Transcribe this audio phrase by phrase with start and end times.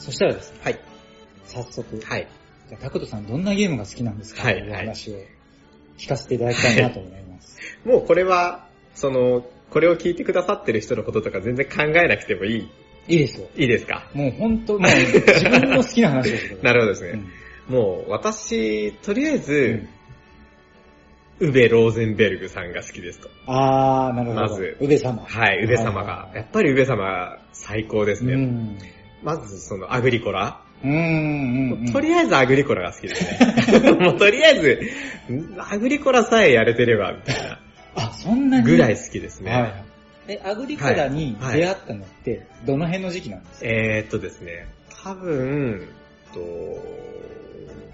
[0.00, 0.80] そしたらですね、はい。
[1.46, 2.28] 早速、はい。
[2.68, 4.42] じゃあタクトさんどんなゲームが好きなんですか？
[4.42, 5.14] はいという話を
[5.98, 7.58] 聞かせていただきたいなと思います。
[7.84, 12.68] もうこれは、その、これを聞いてくださってる人のこととか全然考えなくてもいい、
[13.08, 13.48] いいですよ。
[13.56, 14.08] いいですか？
[14.14, 16.58] もう本当、もう自分の好きな話です。
[16.62, 17.10] なるほどですね。
[17.10, 17.28] うん
[17.68, 19.86] もう私、とりあえず、
[21.38, 23.28] ウベ・ローゼンベルグさんが好きですと。
[23.46, 24.40] あー、なるほど。
[24.40, 25.22] まず宇部様。
[25.24, 26.30] はい、ウベ様が。
[26.34, 28.32] やっぱりウベ様最高ですね。
[28.34, 28.78] うん。
[29.22, 30.62] まずそのアグリコラ。
[30.82, 31.92] うん、うん、うん。
[31.92, 33.92] とりあえずアグリコラが好きですね。
[34.00, 34.80] もうとりあえず、
[35.58, 37.60] アグリコラさえやれてれば、みたいな
[37.94, 38.64] あ、そんなに？
[38.64, 39.52] ぐらい好きですね。
[39.52, 39.84] はい。
[40.28, 44.68] え、アグリコラにはいはい出会ったのって、どの辺の時期なんですか、えー、っとですね、
[45.02, 45.88] 多分、
[46.32, 46.38] と、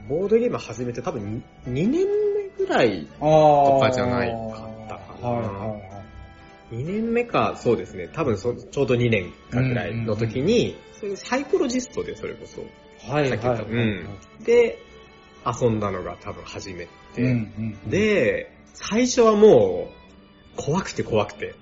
[0.08, 2.06] ボードゲーム始めて多分2年目
[2.58, 5.95] ぐらい、とかじゃないかったかなはいはいはい。
[6.72, 10.76] 2年目か、そうですね、多分そちょうど2年かぐらいの時に、
[11.14, 12.62] サイコロジストでそれこそ、
[13.10, 14.08] はいさっき言ったはいうん。
[14.44, 14.78] で、
[15.46, 17.22] 遊んだのが多分初めて。
[17.22, 17.28] うん
[17.84, 21.54] うん、で、最初はもう、怖くて怖くて。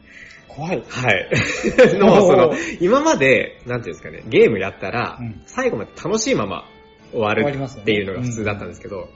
[0.48, 0.82] 怖い。
[0.88, 1.28] はい。
[1.98, 5.42] の、その、今まで、なんていうんですかね、ゲームやったら、うん。
[5.47, 6.64] 最後まで楽しいまま
[7.12, 9.08] 終わるっていうのが普通だったんですけど、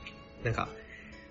[0.44, 0.68] なんか、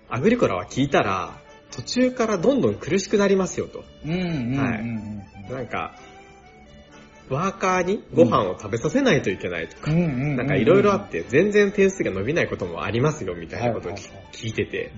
[0.08, 1.38] アグリコラは聞いたら、
[1.70, 3.84] 途中からどんどん苦しくなりますよと。
[4.04, 5.54] うんうんうんうんうん。
[5.54, 5.94] なんか、
[7.28, 14.92] ワーカーにご飯を食べさせないといけないとか、うんうんうんうんなんかいろいろあって、全然点数が伸びないこともありますよ、みたいなことをはいはいはい聞いてて、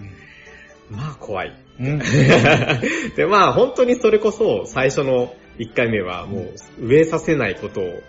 [0.91, 1.53] まあ怖い。
[1.79, 1.87] うん。
[1.87, 1.99] うん。
[3.17, 6.55] で、まあ本当にそれこそ最初の1回目はもう
[6.87, 8.01] 植えさせないことを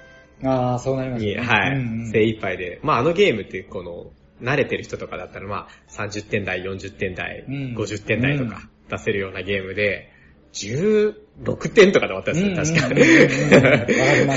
[0.44, 1.42] ああ、そうなりますに、ね。
[1.42, 2.80] はい、うんうん精一杯で。
[2.84, 7.76] まああのゲームってこの、慣れてる人とかだったらまあ30点台、40点台、うん。
[7.78, 10.12] 50点台とか出せるようなゲームで、
[10.54, 12.88] 16点とかで終わったんですよ、確か。
[12.88, 13.02] うん。
[13.02, 13.08] うん。
[13.08, 13.64] うん。
[13.64, 14.00] うん。
[14.00, 14.36] わかりま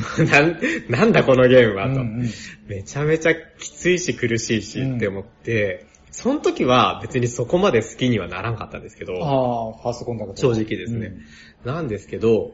[0.00, 0.58] すなん。
[0.88, 1.12] なん。
[1.12, 2.20] だこのゲームはと、うん。
[2.20, 2.30] うん。
[2.68, 4.96] めちゃめちゃきついし苦しいしうん。
[4.96, 8.56] って思って、その時は別にそこまで好きにはならん。
[8.56, 8.82] かったん。
[8.82, 10.40] ですけど、ああ、ファーストコンタクト。
[10.40, 11.16] 正直ですね。
[11.64, 11.88] なん。
[11.88, 12.52] ですけど、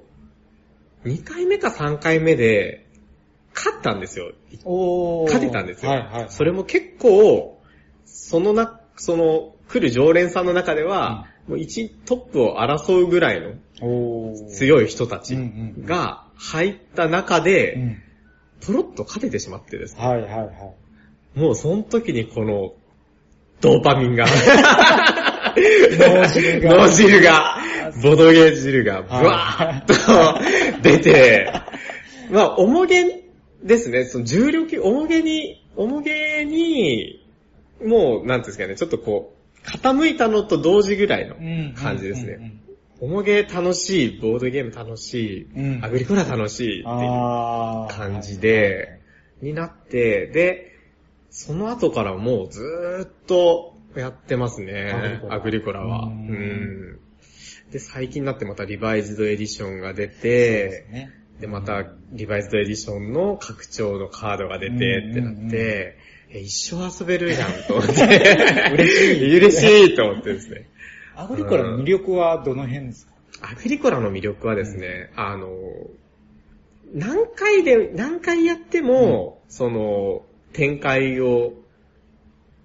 [1.04, 2.86] 2回目か3回目で、
[3.54, 4.32] 勝ったんですよ。
[5.26, 5.92] 勝てたんですよ。
[5.92, 6.26] はいはい。
[6.30, 7.60] それも結構、
[8.04, 13.54] そのな、その、来る常連さんの中では、もう1トップを争うぐらいの
[14.48, 18.02] 強い人たちうんうんが入った中うで、ん。
[18.66, 20.06] ポロッと勝ててしまってですね。
[20.06, 21.38] はいはいはい。
[21.38, 22.74] もうその時にこの、
[23.60, 24.26] ドーパミンが、
[25.56, 27.58] 脳汁が脳汁が、
[28.02, 31.52] ボドゲ汁が、ブワーッと出て、
[32.30, 33.19] まあ、重げ
[33.62, 37.26] ですね、その重量級、重げに、重げに、
[37.84, 42.32] もう、なんていうんですかね、ちょっとこう、傾いたのと同時ぐらいのうん感じですね。
[42.34, 42.60] うんうん
[43.00, 49.00] 重げ楽しい、ボードゲーム楽しい、うんアグリコラ楽しいっていう感じで、
[49.40, 50.76] になって、で、
[51.30, 56.08] その後からもうずーっとやってますね、アグリコラは。
[56.08, 56.16] ううん
[56.96, 57.00] ん。
[57.72, 61.19] で、最近になってまたリバイズドエディションが出て、ね。
[61.40, 64.74] で、またリバイズドエディションの拡張のカードが出て
[65.10, 65.96] ってなって、
[66.32, 67.92] え、一生遊べるじゃんと思って。
[68.72, 69.36] 嬉しい。
[69.38, 70.68] 嬉しいと思ってですね。
[71.16, 73.50] アグリコラの魅力はどの辺ですか？
[73.52, 75.48] アグリコラの魅力はですね、あの、
[76.92, 81.54] 何回で、何回やっても、その、展開を、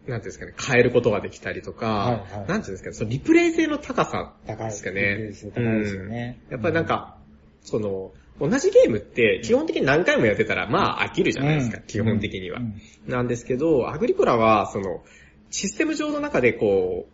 [0.08, 2.48] なんていうんですかね、変えることができたりとか、はいはい。
[2.48, 5.16] なんていうんですかね、そのリプレイ性の高さ高いですかね。
[5.16, 6.40] 高いですよね。
[6.48, 6.52] うん。
[6.54, 7.18] やっぱりなんか、
[7.62, 11.84] その、同じゲームって基本的に何回もやってたら、まあ飽きるじゃないですか、うん。
[11.88, 12.82] 基本的には、うん。
[13.08, 15.04] なんですけど、アグリコラは、その、
[15.52, 17.08] システム上の中でこ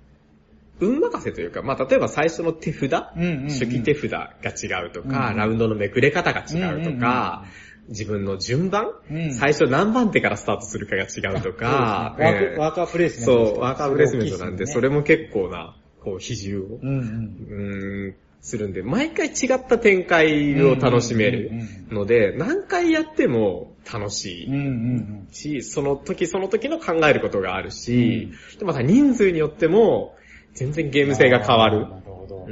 [0.79, 3.47] う、運任せというか、まあ例えば最初の手札、うんうんうん。
[3.49, 5.37] 初期手札が違うとか、うん。
[5.37, 7.45] ラウンドのめくれ方が違うとか、
[7.89, 9.33] 自分の順番、うん。
[9.33, 12.25] 最初何番手からスタートするかが違うとか、ね。
[12.25, 14.95] ワーワーカープレイスメントそう、ワーカープレイスメントなんで、それも。
[14.95, 18.15] も結構な、こう、比重を、うんうん。
[18.41, 21.51] するんで、毎回違った展開を楽しめる
[21.89, 30.15] ので、何回やっても楽しいんし、その時その時の考えることがあるし、でまた人数によっても、
[30.53, 31.09] 全然ゲーうん。
[31.09, 31.95] ム性が変わるな。
[31.95, 32.47] るほど。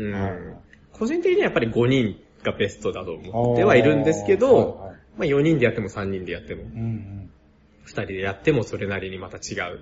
[0.94, 7.30] 個人的にはやっぱり5人がベストだと思ってはいるんですけど、まあ4人でやっても3人でやっても、うん
[7.86, 9.80] 2人でやってもそれなりにまた違う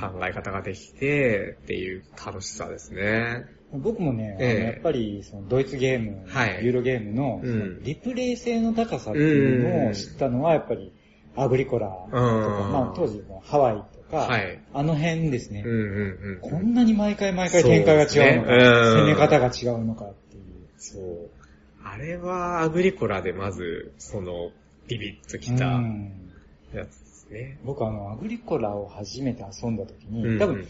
[0.00, 3.44] 考え方ができて、っていう楽しさですね。
[3.78, 4.64] 僕もね、ええ。
[4.64, 6.64] やっぱりそのドイツゲーム、はい。
[6.64, 7.40] ユーロゲームの
[7.82, 10.92] リプレイ性の高さっていうのを知ったのはやっぱり
[11.36, 14.60] アグリコラとか、うんまあ当時のハワイとか、はい。
[14.72, 16.50] あの辺ですね、うんうんうん。
[16.50, 18.56] こんなに毎回毎回展開が違うのか、ね。
[18.56, 18.72] うん。
[19.00, 20.42] 攻め方が違うのかっていう。
[20.76, 21.30] そう。
[21.84, 24.50] あれはアグリコラでまず、その、
[24.88, 26.12] ビビッときうたん。
[26.74, 27.58] やつですね。
[27.64, 30.38] 僕あの、アグリコラを初めて遊んだ時に、うん。
[30.38, 30.66] 多分、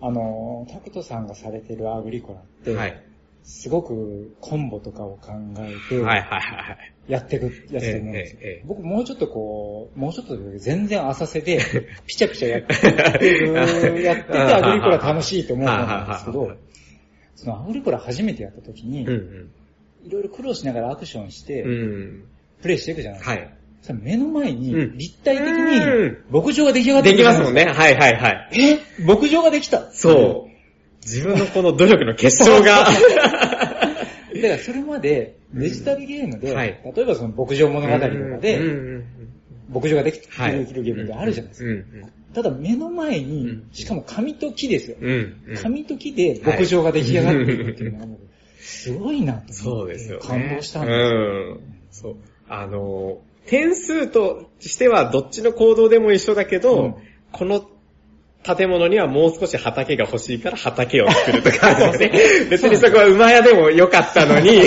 [0.00, 3.02] あの、タクトさんがされてるアグリコラって、はい。
[3.44, 7.12] すごくコンボとかを考えて、はいはいはい。
[7.12, 11.60] やっていくやつと思うんですよ、ええええ僕もうちょっとこう、もうちょっとで全然浅瀬で、
[12.06, 16.56] ピチャピチャやってる、やっててアグリコラ楽しいと思うんですけど、
[17.36, 19.50] そのアグリコラ初めてやった時に、うん
[20.02, 21.64] いろいろ苦労しながらアクションして。
[22.62, 23.36] プレイしていくじゃないですか。
[23.36, 23.55] はい。
[23.94, 27.64] 目の前にうん立体的にうん牧場が出来上がってできますもんね。
[27.66, 28.48] はいはいはい。
[28.52, 28.78] え？
[29.04, 30.56] 牧場ができたそう。
[31.02, 32.88] 自分のこの努力の結晶が。
[34.42, 39.04] だからそれまでデジタルゲームで、はい例えばその牧場物語とかで、うんうん
[39.68, 41.68] 牧場ができるゲームであるじゃないですか。
[41.68, 41.84] うん
[42.36, 44.98] ただ目の前にうん、しかも紙と木ですよ。
[45.00, 45.36] うん。
[45.48, 45.56] うん。
[45.56, 48.20] 紙と木で牧場が出来上がってるっていうのが、僕
[48.58, 50.26] すごいなと思ってそうですよ、ね。
[50.26, 50.98] 感動したんですよ。
[50.98, 51.60] うん。
[51.90, 52.16] そう。
[52.46, 56.94] あの、点数としてはどっちの行動でも一緒だけど、うん
[57.32, 57.68] この
[58.54, 61.74] 建物にはもう少し畑が欲しいから畑を作るとか。
[62.48, 64.62] 別にそこは馬屋でもよかったのに、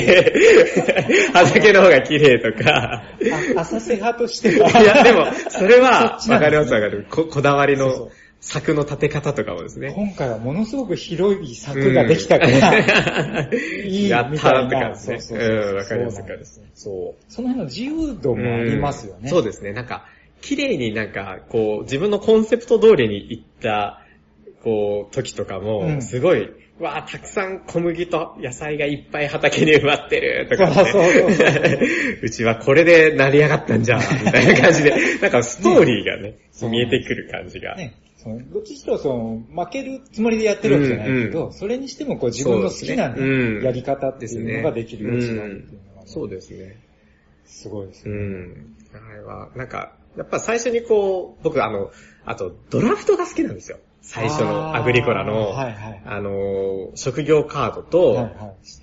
[1.33, 3.03] 畑の方が綺麗とか。
[3.55, 4.69] あ浅瀬派としては。
[4.69, 7.05] いや、でも、それは、わかりますわかる。
[7.09, 8.11] ここだわりそうそうの
[8.41, 9.93] 柵の立て方とかもですね。
[9.93, 13.49] 今回はものすごく広い柵ができたから、
[13.83, 14.61] いいやったみたいな。
[14.61, 15.39] ーって感じですね。
[15.45, 16.61] うん、わかりますわかります。
[16.73, 17.31] そう。
[17.31, 19.29] その辺の自由度もありますよね。
[19.29, 19.73] そうですね。
[19.73, 20.05] なんか、
[20.41, 24.01] 綺麗になんか、こう、自分のコンセプト通りに行った、
[24.63, 26.49] こう、時とかも、うんすごい、
[26.79, 31.79] わあたくさん小麦と野菜がいっぱい畑に埋まってるとか、ね、そうそうそうそう
[32.23, 37.75] うちはこれで成り上がったんじゃん、みたいな感じで、なんかストーリーがね、 そう見えてくる感じが。
[37.75, 46.77] ね、そのどっちにしろその負けるつもりでやってるわけじゃないけど、うんそれにしてもこう自分の好きな、ねねうんやり方っていうのができる余地があるっていうのが、ねそうですね。
[47.45, 48.11] すごいですね。
[48.11, 48.75] うん。
[48.93, 51.91] あれは、なんか、やっぱ最初にこう、僕あの、
[52.25, 53.77] あとドラフトが好きなんですよ。
[54.01, 56.01] 最初のアグリコラの、はいはい。
[56.05, 58.29] あの、職業カードと、はいはい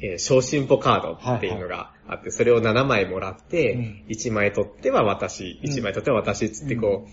[0.03, 7.11] えー小進歩カードっていうのがあって、それを7枚もらって、うん1枚取っては私、うん1枚取っては私っつってこう、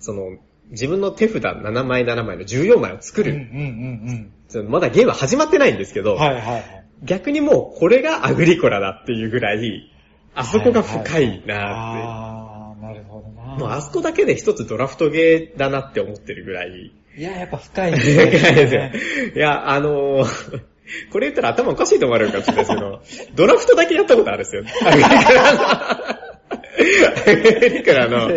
[0.00, 0.38] その、
[0.72, 3.32] 自分の手札7枚7枚の14枚を作る。
[3.32, 6.18] うんうんうんそのまだゲームは始まってないんですけど、うん。
[6.18, 6.84] はいはいはい。
[7.04, 9.90] 逆にもうこれがアグリコラだっていうぐらい、
[10.34, 13.54] あそこが深いなあー、なるほどな。
[13.54, 13.62] って。
[13.62, 16.92] もうあそこだけで一つドラフトゲーだなって思ってるぐらい。
[17.16, 18.90] いや、やっぱ深い深いですよ。
[19.34, 20.62] いや、あのー
[21.10, 23.02] これ言ったら頭おかしいと思われるかもしれないですけど、
[23.34, 24.64] ドラフトだけやったことあるんですよ。
[26.52, 28.28] アグリコラの。
[28.28, 28.34] ド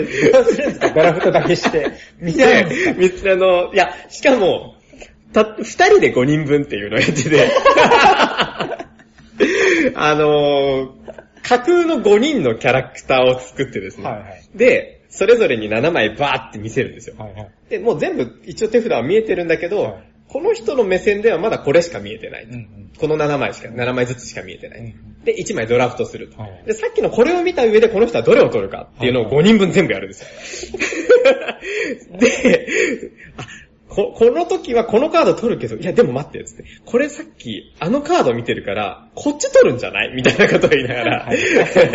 [1.01, 1.91] ラフトだけして。
[2.19, 2.93] 見てないんですか？
[2.93, 4.75] で、三つあの、いや、しかも、
[5.33, 7.51] た、二人で5人分っていうのをやってて、
[9.95, 11.05] あのー
[11.47, 17.15] 架空の5人のキャラクターを作ってですね、はいはいで、それぞれに7枚バーって見せるんですよ。
[17.19, 17.51] はいはい。
[17.69, 20.03] で、もう全部一応手札は見えてるんだけど、はい
[20.35, 22.43] この人の目線ではまだこれしか見えてない。
[22.43, 24.79] うんうんこの7枚しか、7枚ずつしか見えてない。
[24.79, 30.79] うんで、1枚ドラフトすると、はいで、さっきのこれを見た上でこの人はどれを取るかっていうのをはい5人分全部やるんですよ。
[32.19, 33.47] で、あ
[33.95, 36.65] こ、この時はこのカード取るけど、いやでも待って、つって。
[36.85, 40.13] これさっきあのカード見てるから、こっち取るんじゃない？
[40.13, 41.25] みたいなことを言いながら。
[41.25, 41.37] はい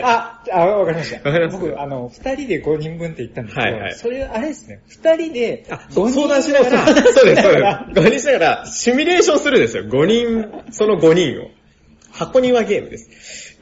[0.03, 1.17] あ、あ、わかりました。
[1.29, 1.59] わかります？
[1.59, 7.43] 僕、あの、二人で5人分って言ったんですけど、はいはいそれ、あれですね、二人で、あ、そう5人相談しながら、そうです、そうです。
[8.01, 9.85] 5人しながら、シミュレーションするんですよ。
[9.85, 11.51] 5人、その5人を。
[12.13, 13.59] 箱庭ゲームです。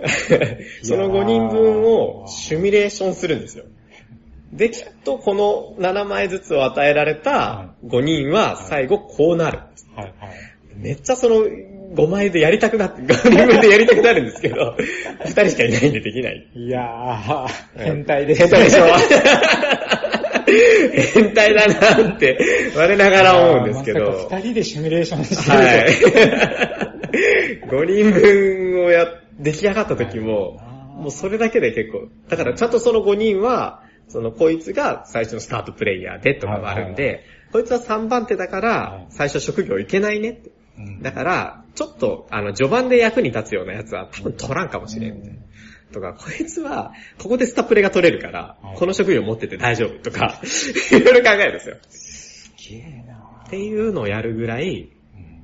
[0.82, 3.64] その5人分をシミュレーションするんですよ。
[4.52, 9.58] で、きっとこの7枚ずつを与えられた5人は最後こうなる。
[9.94, 10.14] はいはい。
[10.76, 11.44] めっちゃその
[11.94, 14.76] 5枚でやりたくなって、5人分でやりたくなるんですけど、
[15.24, 16.46] 2人しかいないんでできない。
[16.54, 18.84] いやー、変態です、変態でしょ
[21.14, 22.38] 変態だなって
[22.76, 24.10] 我ながら思うんですけど。
[24.10, 25.86] まさか二人でシミュレーションしてるはい。
[27.68, 29.06] 5人分をや、
[29.38, 30.62] 出来上がった時もは
[31.00, 40.50] い、もうそれだけで結構、だからちゃんとその5人は、そのこいつが最初のスタートプレイヤーでとかがあるんで、こいつは3番手だかはいら、最初職業いけないねって。
[40.78, 45.38] うんだから、ちょっと、あの、序盤で役に立つようなやつは多分取らんかもしれんみたいな。
[45.92, 50.40] とか、こいつは、ここでスタプレが取れるからはい、この職業持ってて大丈夫とか、
[50.92, 51.76] いろいろ考えるんですよ。
[51.88, 53.14] すげえな
[53.46, 54.82] っていうのをやるぐらい、
[55.14, 55.38] うん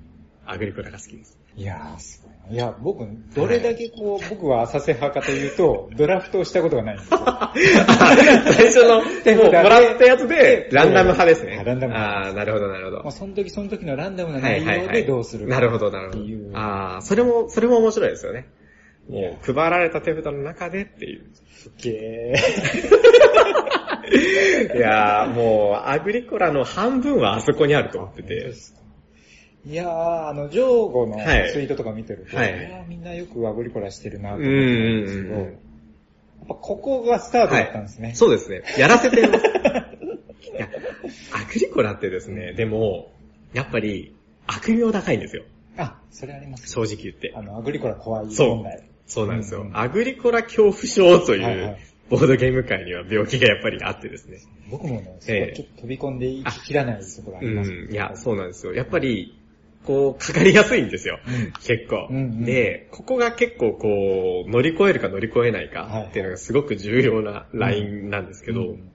[0.47, 1.39] アグリコラが好きです。
[1.57, 7.19] いやー、すごいや、僕、どれだけこう、僕は浅瀬派かというと、ドラフトをしたことがないんですよ。
[7.25, 11.59] 最初の、 もうもらったやつで、ランダム派ですね。
[11.61, 12.99] あランダムああ、なるほど、なるほど。
[12.99, 14.97] まあ、その時その時のランダムなはい内容はいはい。
[14.97, 16.25] でどうするかなるほど、なるほど。
[16.59, 18.47] ああ、それも、それも面白いですよね。
[19.09, 21.25] もう配られた手札の中でっていう。
[21.51, 22.35] すっげ
[24.77, 28.49] いやーもう、アグリコラの半分はあそこにあると思ってて。
[28.49, 28.84] ー。
[29.67, 35.49] いやー、あの、ジョーゴのはいツイートとか見てると、はいみんなよくアグリコラしてるなとうん思ってたんですけど、やっ
[36.49, 38.15] ぱここがスタートだったんですね。
[38.15, 38.63] そうですね。
[38.79, 39.45] やらせてます。
[39.45, 40.69] いや、
[41.33, 43.13] アグリコラってですね、でも、
[43.55, 44.15] やっぱり、
[44.47, 45.45] 悪名高いんですよ。
[45.79, 46.69] あ、それあります。
[46.69, 47.33] 正直言って。
[47.35, 48.89] あの、アグリコラ怖いそう問題。
[49.07, 49.61] そうなんですよ。
[49.61, 51.79] うんうんアグリコラ恐怖症といはいはいう
[52.11, 54.39] ボードゲーム界には病気がやっぱりあってですね。
[54.71, 57.91] 僕もね、そこええちょっと飛び込んでいききらないところあうります、ん。
[57.91, 58.75] いや、そうなんですよ。
[58.75, 59.39] やっぱり、
[59.85, 61.21] こう、かかりやすいんですよ。
[61.27, 61.53] うん。
[61.63, 62.45] 結構、うんうん。
[62.45, 68.91] で、ここが結構こう、乗り越えるか乗り越えないかっていうのがすごく重要なラインなんですけど、うん。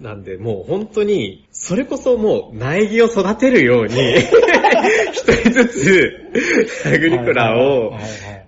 [0.00, 3.94] なんで、もう本当に、それこそもう苗木を育てるように、
[5.12, 6.12] 一人ずつ、
[6.84, 7.92] アグリコラを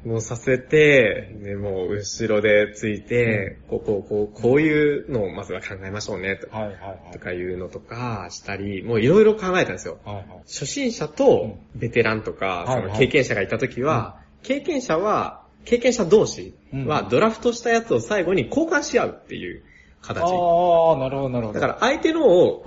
[0.05, 7.13] もうさせて、で、もう後ろでついて、こう、こう、こう、こういうのをまずは考えましょうね、とはいはいはい。
[7.13, 9.99] とかいうのとかしたり、もういろいろ考えたんですよ。
[10.05, 10.25] はいはい。
[10.47, 16.55] 初心者とベテランとか、うんその経験者がいた時は、経験者は、経験者同士
[16.87, 19.63] はドラフトしたやつを最後に交換し合うっていう
[20.01, 20.23] 形。
[20.23, 21.61] ああ、なるほどなるほど。
[21.61, 22.65] だから相手のを、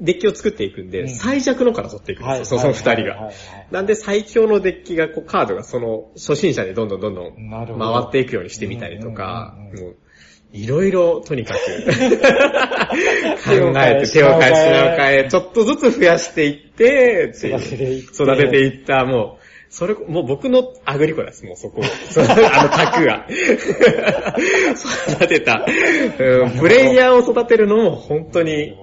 [0.00, 2.26] デッキを作っていくんで、うん最弱のから取っていくい。
[2.26, 2.94] んですよ、その二人が。
[2.94, 3.34] はいはいはい
[3.70, 7.68] なんで最強のデッキが、こうカードがその初心者でどんどんどんどん回
[8.00, 9.56] っていくようにしてみたりとか
[10.52, 11.58] いろいろとにかく
[13.44, 19.44] 考えて、手を変え、品を変え、ちょっとずつ増やしていって、育てていって育てていった、もう、
[19.74, 21.82] それ、もう僕のアグリコラです、もうそこ。
[22.08, 23.26] そのあの卓が。
[25.10, 25.66] 育てた。
[26.20, 28.76] うんプレイヤーを育てるのも本当に、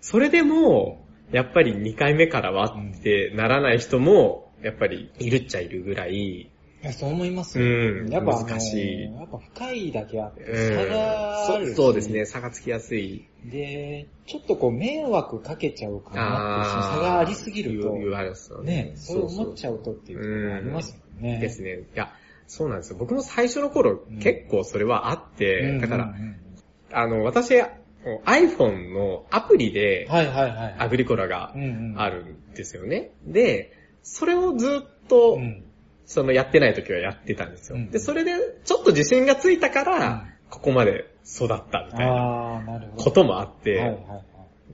[0.00, 6.50] それでも、やっぱり2回目からはってならない人も、やっぱりいるっちゃいるぐらい、
[6.80, 7.64] いや、そう思いますよ。
[7.64, 8.08] うん。
[8.08, 9.12] やっぱ、難しい。
[9.12, 10.76] やっぱ深いだけあって、うん。
[10.76, 13.26] 差があるうそうですね、差がつきやすい。
[13.44, 21.22] で、ちょっとこう、迷惑かけちゃうかなって差がありすぎると、言言われますよね、そう思っちゃゃうとっていうところがありますもん。
[21.22, 21.38] ね。
[21.40, 21.78] ですね。
[21.78, 22.12] いや、
[22.46, 22.96] そうなんですよ。
[22.98, 24.18] 僕も最初の頃、うん。
[24.20, 25.80] 結構それはあって、うん。
[25.80, 26.14] だから、
[26.92, 27.60] あの、私、
[28.24, 30.76] iPhone のアプリで、はいはいはい。
[30.78, 31.52] アグリコラが
[31.96, 33.10] あるんですよね。
[33.24, 35.64] で、それをずっと、うん
[36.10, 37.76] そのやってない時はやってたんですよ。
[37.76, 38.32] うんで、それで
[38.64, 42.62] ちょっと自信がついたから、うんここまで育ったみたいな。
[42.96, 44.24] こともあって、はいはいはい。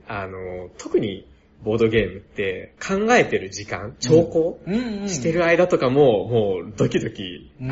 [0.07, 1.27] あの、特に
[1.65, 5.09] ボードゲームって考えてる時間、兆候、うんうん。
[5.09, 7.71] してる間とかも、もうドキドキ、うん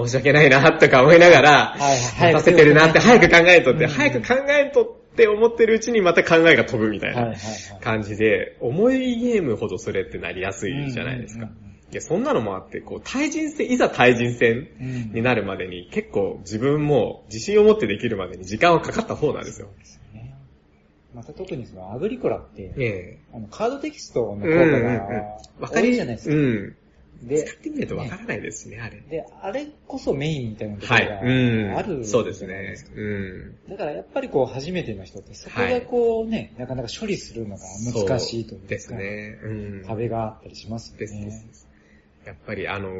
[0.00, 0.06] うん。
[0.06, 7.14] 申し訳ないなとか思いながら、はいはい待たせてるなって、早く考えとって、うん早く考えとって思ってるうちにまた考えが飛ぶみたい。
[7.14, 7.36] ない
[7.82, 11.50] 感じで、重いゲームほどそれってなりやすいじゃないですかうん。
[11.50, 14.66] うんでそんなのもあって、こう、対人戦、いざ対人戦
[15.14, 19.68] になるまでに結構自分も自信を持ってできるまでに時間はかかった方なんですよ。
[21.16, 24.50] また特にそのアグリコラって、えあのカードテキストの効え。
[24.50, 24.82] うん果うんうん。
[24.82, 26.34] がわかり多いじゃないですか。
[26.34, 26.76] うん。
[27.18, 29.00] 使でっ、てみないとわからないですしね、あれ。
[29.00, 31.26] で、あれこそメインみたいなところがはい。
[31.26, 31.76] うん。
[31.78, 32.92] あるそうですねか。
[32.94, 33.56] うん。
[33.70, 37.62] だからやっぱりこう初めての人ってそこがこうね、なかなか処理するのが
[38.06, 39.38] 難しいというかですね。
[39.42, 39.48] う
[39.82, 39.84] ん。
[39.86, 41.30] 壁があったりしますよですでね。
[41.30, 41.66] す。
[42.26, 42.90] やっぱりあの、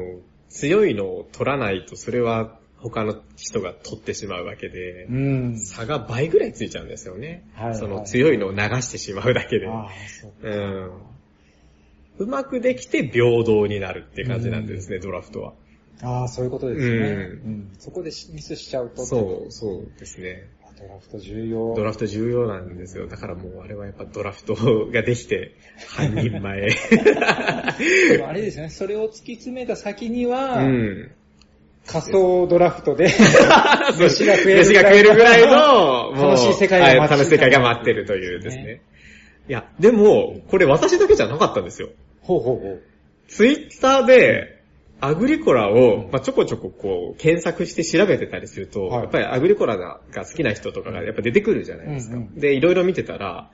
[0.49, 5.59] 強いのを取らないとそれは他の人が取ってしまうわけでう、ん。
[5.59, 7.47] 差が倍ぐらいついちゃうんですよね。
[7.53, 9.65] はいはいその強いのを流してしまうだけで。
[9.65, 10.91] うん。
[12.19, 15.53] うまくできて平等になるって感じなんですね、ドラフトは。
[16.01, 16.97] ああ、そういうことですね。
[16.97, 17.13] うんう
[17.55, 19.05] んそこでミスしちゃうと。
[19.05, 20.49] そう、そうですね。
[20.79, 21.73] ドラフト重要。
[21.75, 23.07] ドラフト重要なんですよ。
[23.07, 24.55] だからもうあれはやっぱドラフト
[24.91, 25.55] ができて、
[25.89, 26.69] 半人前。
[28.09, 31.11] でもあれですよね、それを突き詰めた先には、うん。
[31.87, 33.05] 仮想ドラフトで、
[33.97, 38.81] 飯が食えるぐらいの、も う楽しい世界が待ってるはい楽しい世界が待ってるというですね。
[39.47, 41.89] いや、でも、これ私だけじゃなかったんですよ。
[42.21, 42.81] ほうほうほう。
[43.27, 44.57] ツイッターで、
[44.99, 52.15] アグリコラを、まあ、ちょこちょここう、検索して調べてたりすると、はいやっぱりアグリコラが好きな人とかがやっぱ出てくるじゃないですか。
[52.17, 53.49] うんうんで、いろいろ見てたら、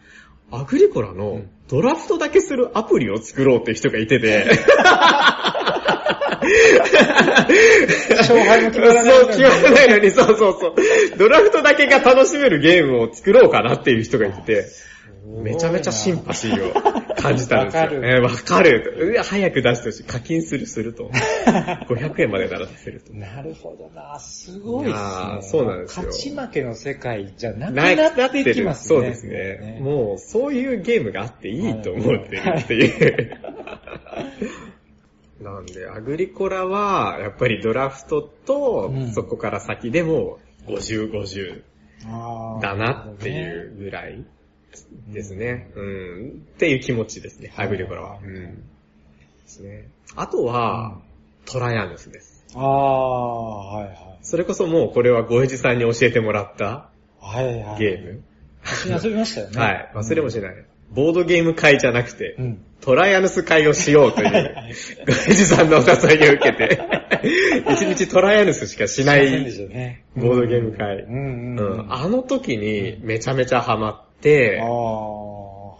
[0.52, 4.46] アグリコラのドラフトだけするアプリを作ろうっていう人がいてて、
[8.18, 10.76] 勝敗も決まらないそう、決まらないのに、そうそうそう。
[11.18, 14.66] ドラフトだけが楽しめるゲームを作ろうかなっていう人がいてて、
[15.26, 17.84] めちゃめちゃシンパシーを感じたんですよ。
[17.84, 19.24] わかるえーわかる。
[19.24, 20.04] 早く出してほしい。
[20.04, 21.10] 課金する、すると。
[21.90, 23.14] 500円までなら出せると。
[23.14, 25.42] なるほどな、すごいっすね。
[25.42, 28.88] そうなんですよ勝ち負けの世界じゃなくななっていきますね。
[28.88, 29.80] そうですね。
[29.82, 33.38] もう、そういうゲームがあっていいと思ってるっていう。
[35.44, 41.64] なんで、アグリコラは、やっぱりドラフトとうん、そこから先でも、50、50
[42.06, 44.24] あーだなっていうぐらい
[45.10, 45.72] ですね。
[45.76, 46.30] うん。
[46.56, 48.20] っていう気持ちですね、アグリコラは。
[48.22, 48.32] うん。
[48.32, 48.62] で
[49.46, 49.88] すね。
[50.16, 51.00] あとは、
[51.46, 52.46] トライアヌスです。
[52.56, 53.96] ああ、はいはい。
[54.22, 57.80] それこそもうこれはゴエジさんに教えてもらったはいはい。
[57.80, 58.24] ゲーム。
[58.64, 59.60] 一緒に遊びましたよね。
[59.60, 59.92] はい。
[59.94, 60.66] 忘れもしない。
[60.92, 62.66] ボードゲーム会じゃなくて、うん。
[62.82, 66.80] トライアヌス会をしようという、ゴエジさんのお誘いを受けて、
[67.72, 70.04] 一日トライアヌスしかしないね。
[70.16, 71.00] ボードゲーム会。
[71.04, 71.94] うんうんううんん。
[71.94, 74.70] あの時にめちゃめちゃハマってあ、あ、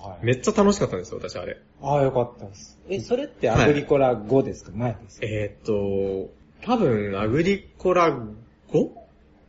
[0.10, 0.26] はい。
[0.26, 1.58] めっちゃ楽しかったんですよ、私あれ。
[1.82, 2.80] ああ、よかったです。
[2.90, 5.28] え、それってアグリコラ5ですか、前ですか？
[5.28, 6.32] えーっと、
[6.66, 8.18] 多分、アグリコラ
[8.72, 8.90] 5?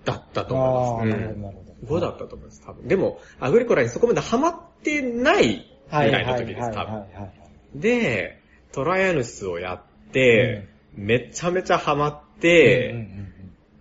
[0.05, 1.15] だったと思います。
[1.15, 1.65] ああ、なるほど、なるほ
[1.97, 2.89] 5だったと思います、多分。
[2.89, 4.65] でも、アグリコラにそこまでハマって
[5.03, 7.81] ないぐはいらいの時です、はい多分。
[7.81, 8.41] で、
[8.73, 13.25] トライアヌスをやって、めちゃめちゃハマって、うんうんうん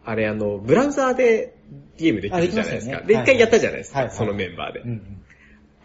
[0.06, 1.56] あれあの、ブラウザーで
[1.96, 3.00] ゲームできるじゃないですか。
[3.04, 4.80] で、一回やったじゃないですか、はいはいそのメンバーで。
[4.82, 5.24] うんうん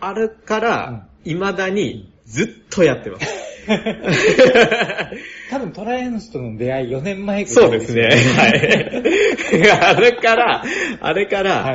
[0.00, 3.26] あれから、未だにずっとやってます。
[5.50, 8.02] 多分トライアヌスとの出会い4年前ぐらいそうですね。
[8.04, 9.70] はい。
[9.96, 10.64] あれから、
[11.00, 11.74] あれかはいら、は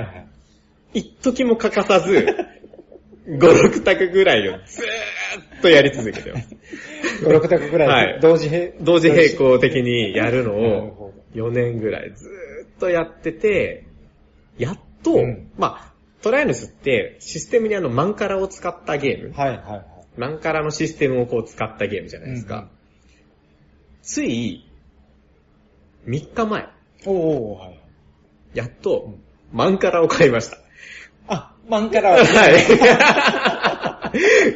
[0.94, 1.00] い。
[1.00, 2.26] 一時も欠かさず、
[3.26, 6.56] 5、6択ぐらいをずーっとやり続けてます。
[7.24, 13.88] 5、6択ぐらはいい同時並同時並行的にやるのをほ4年ぐらいずーっとやってて、
[14.58, 19.86] やっと、うんまあ、トライアヌスってシステムにあのマンカラを使ったゲーム、はいはいはい。
[20.18, 22.56] マンカラのシステムをこう使ったゲームじゃないですか。
[22.56, 22.70] うんうん
[24.04, 24.70] つい、
[26.08, 26.68] 3日前、
[27.06, 27.80] おーはい。
[28.54, 29.18] やっと、
[29.54, 30.58] マンカラを買いました。
[31.28, 32.18] あ、マンカラは。
[32.18, 32.54] はい。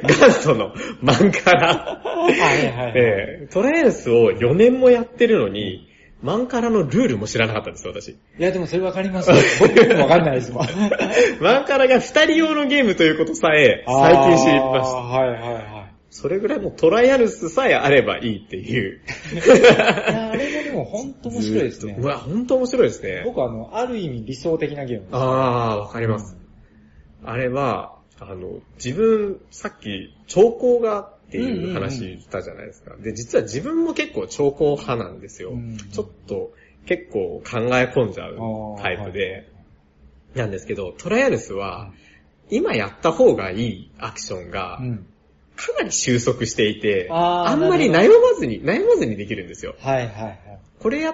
[0.04, 2.02] 元祖のマンカラ。
[2.04, 2.94] はいはいはい。
[2.96, 5.88] えートライアンスを4年もやってるのに、
[6.22, 8.10] マンカラのルールも知らなかったんです、私。
[8.10, 9.36] いやでもそれわかりますよ。
[9.60, 10.68] 僕もわかんないですもん。
[11.40, 14.96] マンカラが2人用のゲームということさえ、最近知りました。
[14.98, 15.64] はいはいはい。
[16.10, 19.02] それぐらいもうトライアルスさえあればいいっていう。
[19.34, 22.12] いや、あれもでも本当面白いですねずっとう。
[22.12, 23.22] わ、本当面白いですね。
[23.26, 25.10] 僕はあの、ある意味理想的なゲームです。
[25.14, 26.37] あー、わかります。
[27.24, 32.96] あれは、あの、自分、さっき、兆候がっていう話したじゃないですか。
[32.98, 35.52] で、実は自分も結構兆候派なんですよ。
[35.52, 36.52] うんちょっと
[36.86, 38.38] 結構考え込んじゃう
[38.82, 39.52] タイプで、
[40.36, 41.92] なんですけど、トライアルスは、
[42.50, 45.06] 今やった方がいいアクションがう、ん。
[45.58, 49.76] かなり収束していて、あんまりな悩まずに、悩まずにできるんですよ。
[49.80, 50.40] はいはいはい。
[50.80, 51.14] これや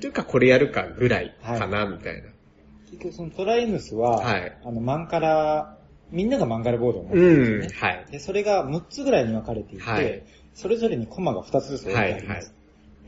[0.00, 2.28] るかこれやるかぐらいかな、みたいな。
[2.94, 5.78] 結局そのトライヌスは、はいあの、マンカラ、
[6.10, 7.88] みんながマンカラボードを持ってうん、るんですよね。
[7.88, 8.06] はい。
[8.10, 10.22] で、それが6つぐらいに分かれていて、はい
[10.54, 12.54] それぞれにコマが2つずつ置いてあります。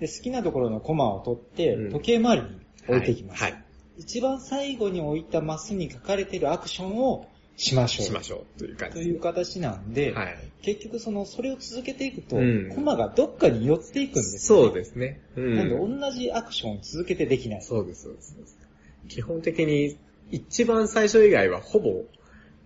[0.00, 2.48] で、好きなところのコマを取って、うん時計回りに
[2.88, 3.42] 置いていきます。
[3.42, 3.52] はい。
[3.52, 3.62] はい
[3.98, 8.06] 一番最後に置いたマスに書かれているアクションをしましょう。
[8.06, 10.36] しましょうという感じという形なんで、はい。
[10.62, 14.66] 結局その、それを続けていくと、うんコマがどっかに寄っていくんですよ、ね。
[14.66, 15.22] そうですね。
[15.36, 15.56] うん。
[15.56, 17.62] なんで同じアクションを続けてできない。
[17.62, 18.58] そうです、そうです。
[19.08, 19.98] 基本的に、
[20.30, 22.04] 一番最初以外はほぼ、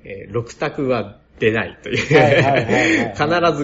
[0.05, 1.96] えー6択は出ないという。
[1.96, 2.14] 必ず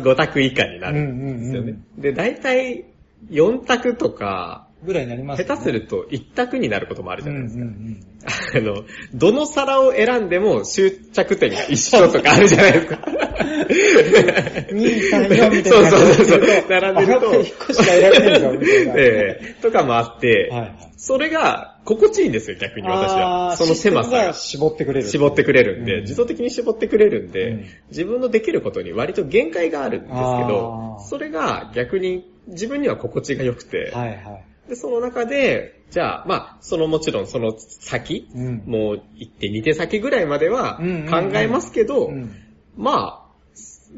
[0.01, 1.73] 5択以下になるんですよね。
[1.73, 2.85] うんうんで、大体
[3.31, 5.51] 4択とか、ぐらいになりますよね。
[5.55, 7.63] 下手すると1択になることもあるじゃないですか。
[7.63, 8.85] うんうんうんあの、
[9.15, 12.97] どの皿を選んでも終着点が一緒とかあるじゃないですか。
[12.97, 15.81] 2、3、4みたいな。
[15.81, 16.41] そうそうそう。
[16.69, 17.31] 並んでると。
[17.31, 18.95] 1個しか選べないぞ、みたいな。
[18.99, 20.75] ええとかもあって、はいはい。
[20.97, 23.57] それが心地いいんですよ、逆に私は。
[23.57, 24.33] その狭さ。
[24.35, 25.09] 絞ってくれる。
[25.09, 34.45] 絞ってくれるんで、うん自動的に絞ってくれるんで、うん自分のできることに割と限界があるんですけどそれが逆に自分には心地が良くて、はいはい。
[34.69, 42.35] で、その中で、じゃあ、まあ、そのもちろんその先、うんもう1手2手先ぐらいまではうんうんうん考えますけど、うん
[42.77, 43.27] まあ、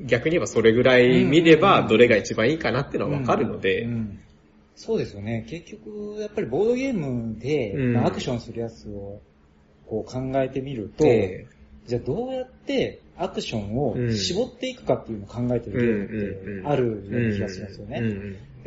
[0.06, 4.20] 逆に言えばそれぐらい見れうんうんうんばどれが一番いいかなっていうのはわかるので、うんうん
[4.78, 5.44] そうですよね。
[5.48, 7.92] 結局、やっぱりボードゲームで、うん。
[7.94, 9.20] まあアクションするやつを
[9.86, 11.46] こう考えてみると、え
[11.86, 18.02] じゃあどうやってアクションを絞っていくかっていうのを考えてるゲームってあるような気がしますよね。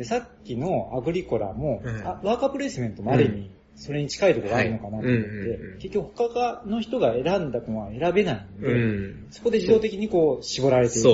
[0.02, 2.06] さっきのアグリコラも、うん。
[2.06, 9.26] あワーカープレイスメントもある意味、それに近いところがあるのかなと思って、結局他の人が選んだのは選べないんで、うん。
[9.30, 11.08] そこで自動的にこう絞られていく。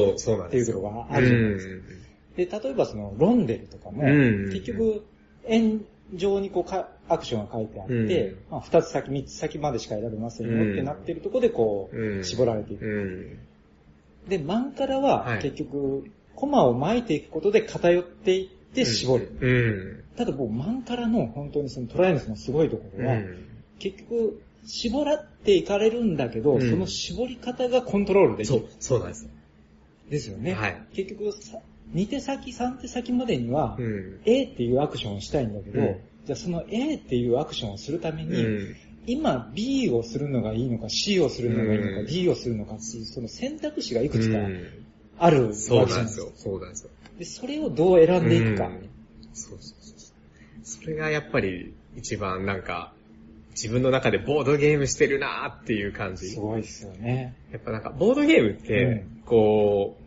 [0.48, 1.97] っていうところがあるじゃないですか。
[2.38, 5.04] で、例えばそのロンデルとかも、うん結局、
[5.46, 12.84] 円状にこうかアクションが書いてあって、うんまあ、2つ先、3つ先までしか選べませんよってなってるところでこう、うん絞られていく。
[12.84, 13.38] うん。
[14.28, 19.32] で、マンカラははい結局、コマを巻いていくことで偏っていっって絞る。
[19.40, 20.16] うん。
[20.16, 23.46] ただもうマンカラの本当にそのトライアヌスのすごいところは、うん。
[23.78, 29.30] 結局、絞らっていかれるんだけど、うんその絞り方がコントロールできるそう。、そうなんですよ。
[30.10, 30.54] ですよね。
[30.54, 31.58] はい結局さ、
[31.94, 34.20] 2手先、3手先までには、うん。
[34.24, 35.96] A っていうアクションをしたいんだけど、うん
[36.26, 38.76] じゃあその A っていうアクションをするために、うん。
[39.06, 44.66] 今 B をするのがいいのか C をするのがいいのか、うん D をするのかっていうその選択肢がいくつかうん
[45.18, 46.32] あるわけじそうゃなでかないんですすよ。。
[46.36, 46.90] そうなんですよ。
[47.18, 48.66] で、それをどう選んでいくか。
[48.66, 48.88] うん
[49.32, 49.98] そうそうそう
[50.64, 52.92] それがやっぱり一番なんか、
[53.52, 56.28] 自分の中でボードゲームしてるなーっていう感じ。
[56.28, 57.34] すごいですよね。
[57.50, 60.02] やっぱなんか、ボードゲームって、うんこう、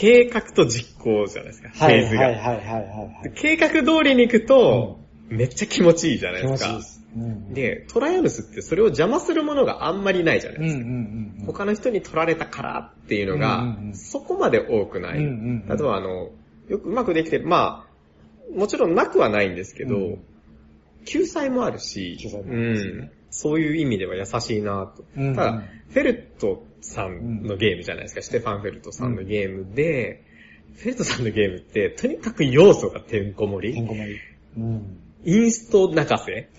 [0.00, 2.20] 計画と実行じゃないですか、フはいェーズが。
[2.22, 3.32] はいはいはいはい。
[3.34, 6.82] 計画通りに行くと、めっちゃ気持ちいいじゃないですか気持ちいいで。
[6.84, 7.04] す。
[7.16, 10.82] うん、で、トライアヌスってそれを邪魔するものがあんまりないじゃないですか。
[10.82, 11.46] うんうんうんうん。
[11.46, 15.18] 他の人に取られたからっていうのが、うんうんうんそこまで多くない。
[15.18, 16.30] うんうんうんあとはあの、
[16.68, 17.84] よくうまくできてる、ま
[18.54, 20.24] あ、もちろんなくはないんですけど、うん
[21.04, 25.04] 救済もあるし、ねうんそういう意味では優しいなと。
[25.16, 30.24] うんうんただ、フェルトさんのゲームじゃないですか、ステファン・フェルトさんのゲームで、
[30.76, 33.74] フェルトさんのゲームって、とにかく要素がてんこ盛り。
[33.74, 34.18] てんこ盛り。
[34.56, 34.98] うん。
[35.24, 36.48] インスト泣かせ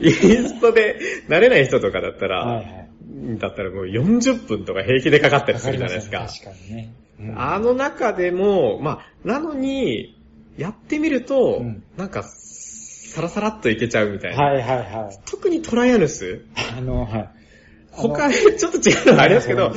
[0.00, 0.98] インストで
[1.28, 3.38] 慣れない人とかだったら、はいはい。
[3.38, 6.26] だったらもう40分とか平気でかかったりするじゃないですか。
[6.28, 6.92] 確かにね。
[7.20, 10.16] うんあの中でも、まあ、なのに、
[10.56, 14.44] やってみると、うんなんか、サラサラっといけちゃうみたいな。
[14.44, 15.18] はいはいはい。
[15.24, 16.44] 特にトライアヌス、
[16.76, 17.30] あの、はい。
[17.98, 19.72] 他で ちょっと違うのがありますけど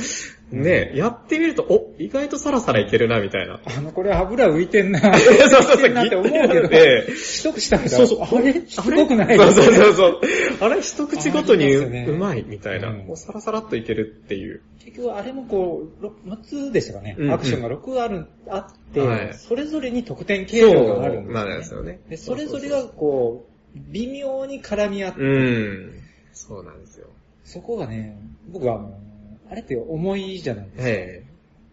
[0.53, 3.61] うん、ね、やってみると、お、意外とサラサラいけるな、みたいな。
[3.65, 4.99] あの、これ油浮いてんな。
[5.17, 8.53] そうそうそうなって思うけど、ええ一口食べたら、そうそう、あれ？
[8.53, 9.37] しつこくない？
[9.37, 10.19] そうそうそうそう。
[10.59, 12.89] あれ、一口ごとにうまい、みたいな。
[12.89, 14.61] うんもうサラサラっといけるっていう。
[14.83, 17.15] 結局あれもこう、ろ6つでしたかね。
[17.31, 21.57] アクションが6ある、あって、はいそれぞれに得点経路があるんですなんよ、ね。
[21.59, 21.99] ですよね。
[22.09, 25.93] で、それぞれがこう、微妙に絡み合って、うん。
[26.33, 27.07] そうなんですよ。
[27.43, 28.17] そこがね、
[28.49, 28.97] 僕はあの、
[29.49, 30.83] あれって重いじゃないですか。
[30.87, 31.23] え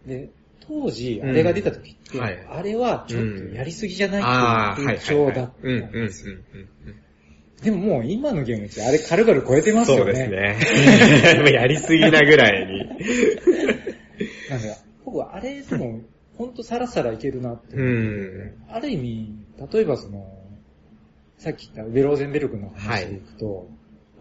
[0.05, 0.29] で、
[0.67, 4.21] 当時、あれが出た時って、うんはいあれはちょっとやりすぎじゃない？
[4.21, 6.09] ああ、ってはいいう風潮だったうん、うん、うん、うん。
[7.61, 10.03] でももう今のゲームってあれ軽々超えてますよね。
[10.03, 11.51] そうですね。
[11.53, 12.85] やりすぎなぐらいに。
[14.49, 16.01] なんか、僕はあれでも、
[16.37, 17.75] ほんとサラサラいけるなって。
[17.75, 18.53] うん。
[18.69, 19.33] ある意味、
[19.71, 20.25] 例えばその、
[21.37, 23.69] さっき言ったウベローゼンベルクの話でいくと、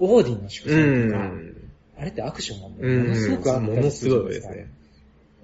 [0.00, 1.54] オーディンの祝う祭とか、ん。
[1.98, 3.08] あれってアクションがもうん。
[3.08, 4.48] のすごくあったりすするじゃないですか。
[4.48, 4.78] ごいですね。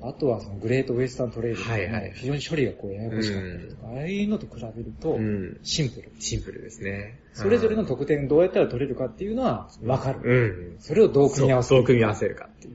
[0.02, 1.76] あとはそのグレートウェスタントレイルとか
[2.14, 5.58] 非常に処理がこうややこしかったりとか、ああいうのと比べるとう、ん。
[5.62, 6.12] シンプル。
[6.18, 7.18] シンプルですね。
[7.32, 10.20] それぞれの得点どうやったら取れるかっていうのはわかる。
[10.22, 10.80] うん。
[10.80, 12.74] それをどう組み合わせるそうどう組み合わせるかっていう。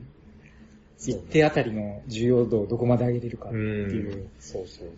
[0.98, 4.88] 一定あたりの重要度をどこまで上げれるかっていうそうそう。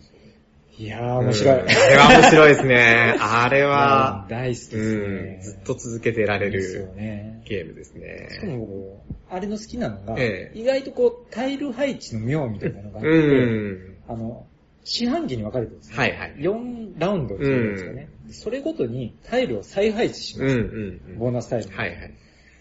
[0.77, 1.59] いやー、面白い。
[1.59, 3.15] うんあれは面白いですね。
[3.19, 5.39] あれは、大好きですうんね。
[5.43, 7.43] ずっと続けてられるね。
[7.45, 8.27] ゲームですね。
[8.31, 13.95] しかも僕、あれの好きなのが、ええ意外とこう、タイル配置の妙みたいなのがあって、うん。
[14.07, 14.47] あの、
[14.83, 15.97] 四半期に分かれてるんですね。
[15.97, 18.09] はいはい4ラウンドっていうんですかね。
[18.31, 21.13] それごとにタイルを再配置しうんうます。
[21.13, 21.73] んボーナスタイルに。
[21.75, 22.13] はいはい。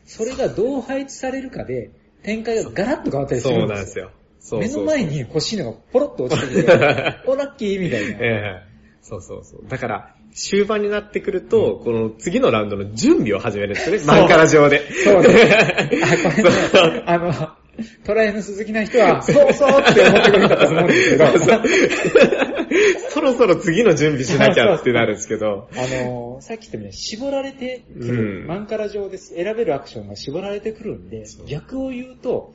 [0.04, 1.90] それがどう配置されるかで、
[2.22, 3.64] 展開がガラッと変わったりすそるでよ。
[3.66, 4.10] うんなんですすよ。
[4.52, 6.72] 目の前に欲しいのがポロッと落ちてきて、
[7.26, 8.08] お、ラッキーみたいな。
[8.20, 9.68] ええそうそうそう。
[9.68, 14.04] だから、終盤になってくると、この次のラウンドの準備を始めるんですよね。
[14.06, 14.80] マンカラ上で。
[15.04, 15.28] そうね。
[16.04, 17.32] あ、これね、あの、
[18.04, 21.26] トライアヌス好きな人は、そうそうって思ってくれたと思うんですけど、
[23.10, 25.68] そろそろ次の準備しなきゃってなるんですけど。
[25.74, 29.34] あの、さっき言ったように絞られてくる、うんマンカラ上です。
[29.34, 32.54] 選べるアクションが絞られてくるんで逆を言うと、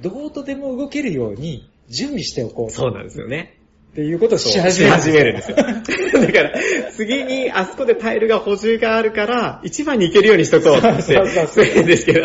[0.00, 3.57] どうとでも動けるように準備しておこうそうなんですよね。
[3.98, 4.92] っていうことをしし始める。
[4.92, 5.56] 始めるんですよ。
[5.58, 6.52] だから、
[6.96, 12.20] 次にあそこでタイルが補充があるから、一番に行けるようにしとこうってそうそうそうするんですけど、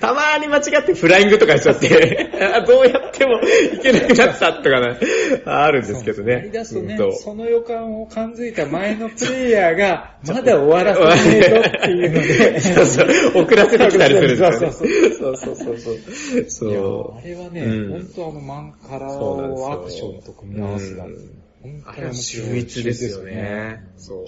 [0.00, 4.98] たまーに間違ってフライングとかしちゃって、あ どうやっても行けなくなったとかね、
[5.44, 6.32] あるんですけどね。
[6.32, 14.56] やり出すとねうん、その予感を感づいた前のプレイヤーが、 まだ終わらせねえぞっていうので、そうそう、遅らせてきたりするんですよね。
[14.58, 17.18] そうそうそうそうそう。
[17.18, 21.03] あれはね、うん本当あのマンカラそうなんですよをアクションと組み合わせた。
[21.06, 23.82] うんあれは秀逸ですよね。
[23.94, 24.26] うんそう。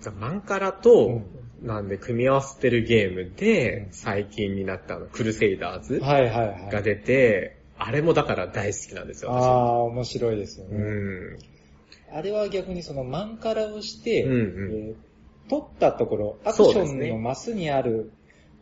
[0.00, 1.22] じゃあマンカラと、
[1.62, 6.00] なんで組み合わせてるゲームで、うん最近になったあの、クルセイダーズ。
[6.00, 9.44] が出て、あれもだから大好きなんですよ、私。
[9.44, 10.76] ああ、面白いですよね。
[10.76, 11.38] うん。
[12.12, 14.94] あれは逆にそのマンカラをして、うんうんえー
[15.48, 18.12] 取ったところ、アクションのマスにある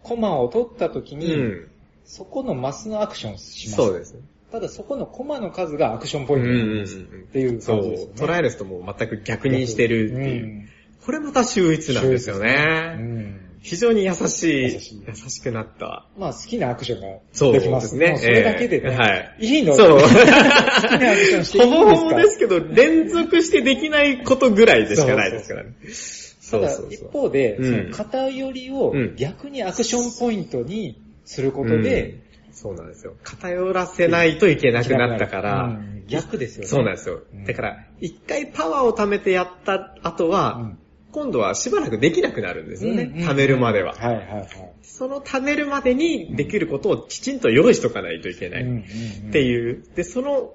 [0.04, 1.68] コマを取った時うに、ん。
[2.04, 3.76] そこのマスのアクションをします。
[3.76, 4.20] そうですね。
[4.50, 10.44] ただそこのコマの数がアクションポイントなんですっていうそう感じですよね。、トライアルスともう全く逆にしてるっていう。
[10.44, 10.68] うん。
[11.04, 12.54] これまた秀逸なんですようね。
[12.98, 13.40] ん。
[13.60, 14.70] 非常に優しい、優
[15.08, 16.06] 優しくなった。
[16.16, 19.36] まあ好きなアクションがそうできますですねそれだけでね、ええはい。
[19.40, 20.00] いいのそう。
[20.00, 25.70] 好きなアクションしていいほぼほぼんですけど、連続してできないことぐらいでしかないですからね。
[25.82, 26.94] たそうだそうそう。
[26.94, 27.92] 一方で、うん。
[27.92, 32.25] その偏りをうん逆にアクションポイントにすることで、うん
[32.56, 33.14] そうなんですよ。
[33.22, 36.68] 偏らせないといけなくなったから、うん逆ですよね。
[36.68, 37.44] そうなんですようん。
[37.44, 40.78] だから、一回パワーを貯めてやった後は、うん
[41.12, 43.04] 今度はしばらくできなくなるんですよね。
[43.04, 43.94] うんうん貯めるまでは。
[43.94, 44.48] はいはいはい。
[44.82, 48.64] その貯めるまでにできることをきちんと用意しとかないといけない。
[48.64, 49.82] っていう。
[49.94, 50.52] で、その、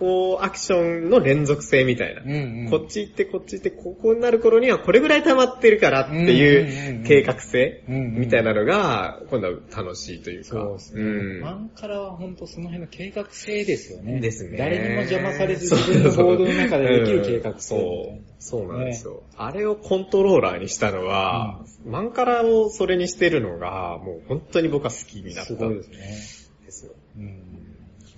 [0.00, 2.22] こう、アクションの連続性みたいな。
[2.22, 10.48] うんうんこっち行って、こっち行って、ここになる頃にはこれぐらい溜まってるからってうんうんうんういんう計画性うんうんみたいなのが、今度は楽しいというか。
[10.48, 11.02] そうですね。
[11.02, 14.20] んマンカラは本当その辺の計画性ですよね。
[14.20, 14.56] ですね。
[14.56, 17.60] 誰にも邪魔されず自分のボードの中でできる計画性。
[17.60, 18.20] そう。
[18.38, 19.22] そうなんですよ。
[19.36, 25.96] あれをコントローラーにしたのは、マンカラをそれにしてるのが、もう本当に僕は好きになったすごいですね。
[26.64, 26.92] ですよ。
[27.18, 27.42] うん。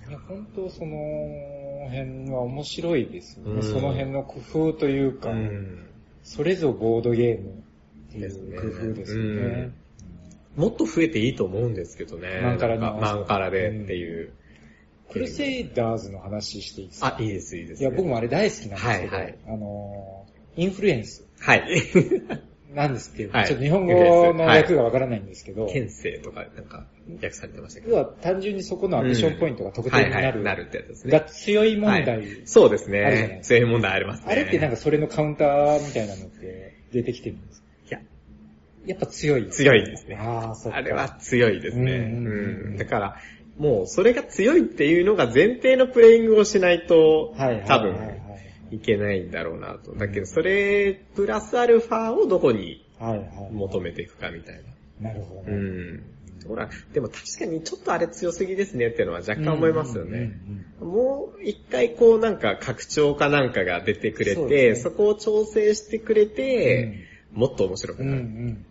[0.07, 0.95] いや、本当その
[1.89, 3.51] 辺は面白いですよね。
[3.53, 5.85] うんその辺の工夫というか、うん
[6.23, 9.71] それぞボードゲームっていう工夫ですよね。
[10.55, 12.39] もっと増えていいと思うんですけどね。
[12.41, 14.31] マンカラになんかマンカラでっていう。
[15.11, 17.17] クルセイダーズの話していいですか？
[17.19, 17.81] あ、いいです、いいです。
[17.81, 21.63] いや、僕もあれ大好きなんですけど、はいはいあのー、インフルエンスはい。
[22.73, 23.93] なんですけど、はいちょっと日本語
[24.33, 27.97] の訳がわからないんですけど、牽制とかなんか訳されてましたけど。
[27.97, 31.11] 要は単純にそこのアクションポイントが得点になる、はいはい、なるってやつですね。
[31.11, 33.43] が強い問題、はいそうですねで。
[33.43, 34.27] すそういう問題ありますね。
[34.31, 37.67] あれってなんかそれのカウンターみたいなのって出てきてるんですか？
[37.89, 37.99] いや、
[38.87, 39.47] やっぱ強い。
[39.49, 40.17] 強いですね。
[40.19, 40.77] ああ、そっか。
[40.77, 41.91] あれは強いですね。
[41.91, 43.17] うんうんうんうんだから、
[43.57, 48.22] もうそれが強いっていうのが前提のプレイングをしないと、はいはいはい多はい分
[48.73, 49.93] いけないんだろうなと。
[49.93, 53.27] だけど、それ、プラスアルファをどこにはいはい。
[53.51, 54.61] 求めていくかみたい
[55.01, 55.09] な。
[55.09, 55.47] なるほどね。
[55.47, 56.03] うん。
[56.47, 60.33] ほら、でも確かにちょっとあれ強すぎですねっていうのは若干思いますよね。
[60.81, 68.23] もう一回こうなんか拡張かなんかが出てくれそうて、ですねそこを調整してくれて、うんもっと面白くうんうなる。
[68.23, 68.65] ん。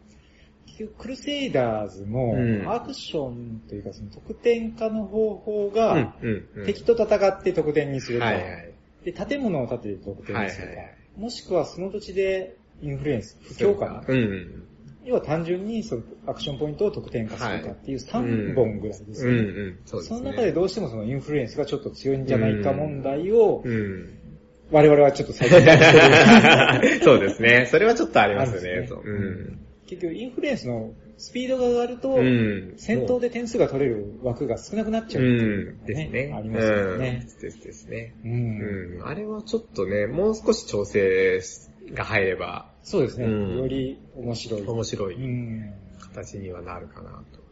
[0.66, 8.71] 結局、クルセイダーズもうん、アクションというか、その得点化の方法うんが、うんうん敵と戦って得点にするか、はいはい。
[9.04, 14.02] で、建物を建てて得点にするか、はいはいはいもしくはその土地でインフルエンス、布教かな。
[14.06, 14.68] うんうん。
[15.04, 19.42] 要は単純にそのアクションポイントを得点化するかっていう3本ぐらいですうんね。
[19.42, 19.78] うん。
[19.84, 20.18] そうですね。
[20.18, 24.18] その中でどうしてもそのインフルエンスがちょっと強いんじゃないか問題を、うん。
[24.70, 25.60] 我々はちょっと最近
[27.04, 27.66] そうですね。
[27.70, 28.80] それはちょっとありますよね。
[28.80, 28.88] ね。
[29.86, 32.74] 結局インフルエンスのスピードが上がると、うん。
[32.78, 35.78] 戦闘で点数が取れる枠が少なくなっちゃううっていうのん。
[35.80, 36.34] がですね。
[36.34, 37.20] ありますよね。
[37.22, 38.14] うんですですね。
[38.24, 38.32] うん
[38.98, 39.06] うん。
[39.06, 41.40] あれはちょっとね、もう少し調整
[41.94, 43.26] が入ればそうですね。
[43.26, 44.62] うんより面白い。
[44.62, 47.42] 面白いうん形にはなるかなと。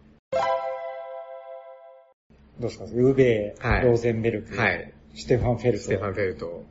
[2.59, 2.85] どうですか？
[2.85, 4.92] ウーベー、はいローゼンベルク、はい。
[5.14, 5.85] シュテファン・フェルト。
[5.85, 6.64] ステファン・フェルト。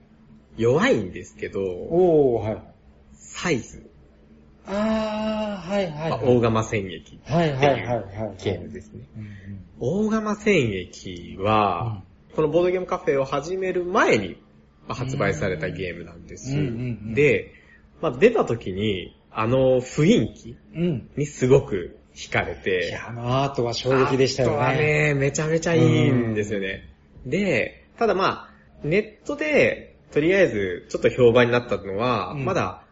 [0.57, 2.63] 弱いんですけど、おー、はい。
[3.13, 3.88] サイズ。
[4.69, 6.35] あー、はいはい、まあはい。
[6.37, 8.43] 大釜戦役はいはいはいはい。
[8.43, 9.01] ゲームですね。
[9.17, 9.29] うんうん
[9.81, 12.03] 大釜戦役は、
[12.35, 14.35] このボードゲームカフェを始める前に
[14.87, 16.51] まあ発売されたゲームなんです。
[16.51, 16.67] うんうんう
[17.11, 17.53] んで、
[18.01, 21.09] まあ、出た時に、あの雰囲気うん。
[21.15, 24.55] にすごく惹かれいて、や、あのアートは衝撃でしたよね。
[24.55, 26.89] あとはね、めちゃめちゃいいんですよね。
[27.25, 28.49] で、ただまあ、
[28.83, 32.83] ネットで、とりあえず、ちょっと評判になったのは、うんまだ、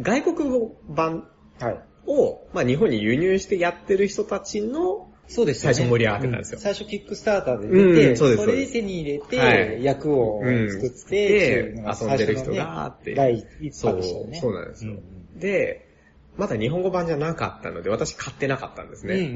[0.00, 1.28] 外国語版
[1.60, 1.80] はい。
[2.06, 14.40] を、まあ、日本に輸入してやってる人たちの、そうです最初盛り上がってたんですよう最初キックスターターで出て、うんそうですそれで手に入れて、はい役を作って、うのが遊んでる人がって第一そう波でしたよね。
[14.40, 14.92] そうなんですよ。
[14.92, 15.88] うんで、
[16.36, 19.26] まだ日本語版じゃなかったので、私買ってなかったんですうんうんうね。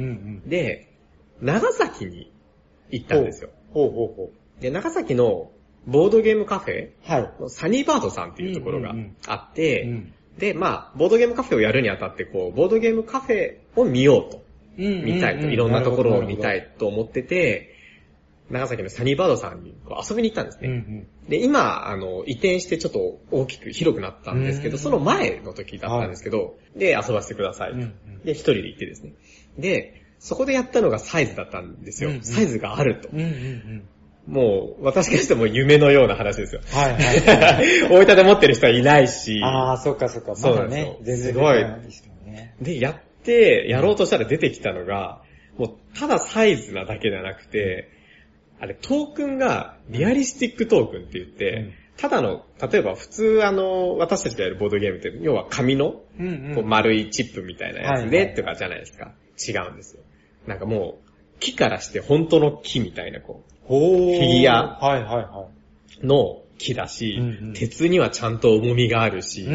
[0.46, 0.92] んで、
[1.40, 2.32] 長崎に
[2.90, 3.50] 行ったんですよ。
[3.72, 5.50] ほうほうほで、長崎の
[5.86, 6.92] ボードゲームカフェう。
[7.02, 7.32] はい。
[7.40, 14.42] のサニーバードさんっていうところがうんうんうんあって、うんで、まあ、ボードゲームカフェをやるにあたって、こう、ボードゲームカフェを見ようと、
[14.76, 16.58] 見たいと、いろんなところを見たい。
[16.58, 17.74] いと思ってて、
[18.50, 19.74] 長崎のサニーバードさんに
[20.08, 20.68] 遊びに行ったんですね。
[20.68, 27.78] うんうんで、今、あの、移転してちょっと大きく広くなったんですけど、うんその前の時だったんですけど、で、遊ばせてくださいと。
[27.78, 29.14] うんうんで、一人で行ってですね。
[29.58, 32.10] で、そこでやったのがサイズだったんですよ。
[32.10, 33.08] うんうんサイズがあると。
[33.12, 33.88] うんうんうん。
[34.26, 36.60] もう、私からしても夢のような話ですよ。
[36.72, 37.88] はいはい。
[37.90, 40.30] 大分で持ってる人はいないし、ああ、そっかそっか。
[40.30, 41.64] まそうなだねんですよ、全然すごい
[42.60, 45.22] でやって、やろうとしたら出てきたのが、
[45.56, 47.88] もう、ただサイズなだけじゃなくて、
[48.58, 59.12] あれ、トークンがリアリスティックトークンって言って、うんただの、例えば普通あの、私たちがやるボードゲームって、要は紙のうんこう丸いチップみたいなやつはいはいでとかじゃないですか。
[59.48, 60.02] 違うんですよ。
[60.46, 61.10] なんかもう、
[61.40, 63.55] 木からして本当の木みたいな、こほー。
[63.68, 65.48] フィギュア
[66.02, 67.20] の木だし、
[67.54, 69.46] 鉄にはちゃんと重みがあるし。